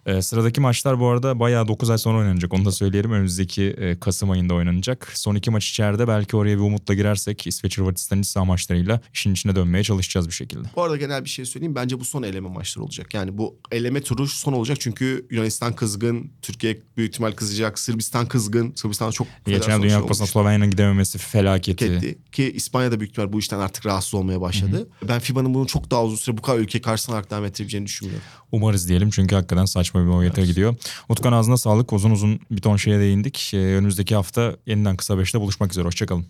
[0.06, 2.52] Ee, sıradaki maçlar bu arada bayağı 9 ay sonra oynanacak.
[2.54, 3.12] Onu da söyleyelim.
[3.12, 5.12] Önümüzdeki e, Kasım ayında oynanacak.
[5.14, 9.32] Son iki maç içeride belki oraya bir umutla girersek İsveç Hırvatistan iç saha maçlarıyla işin
[9.32, 10.68] içine dönmeye çalışacağız bir şekilde.
[10.76, 11.74] Bu arada genel bir şey söyleyeyim.
[11.74, 13.14] Bence bu son eleme maçları olacak.
[13.14, 14.76] Yani bu eleme turu son olacak.
[14.80, 16.30] Çünkü Yunanistan kızgın.
[16.42, 17.78] Türkiye büyük ihtimal kızacak.
[17.78, 18.72] Sırbistan kızgın.
[18.76, 20.26] Sırbistan çok Geçen Dünya Kupası'na.
[20.26, 21.84] Slovenya'nın gidememesi felaketi.
[22.04, 22.18] Etti.
[22.32, 24.88] Ki İspanya da büyük ihtimal bu işten artık rahatsız olmaya başladı.
[25.08, 28.24] Ben FIBA'nın bunu çok daha uzun süre bu kadar ülke karşısına olarak devam ettirebileceğini düşünmüyorum.
[28.52, 30.76] Umarız diyelim çünkü hakikaten saçma bir boyuta gidiyor.
[31.08, 31.92] Utkan ağzına sağlık.
[31.92, 33.50] Uzun uzun bir ton şeye değindik.
[33.54, 35.84] Ee, önümüzdeki hafta yeniden kısa beşte buluşmak üzere.
[35.84, 36.26] Hoşçakalın.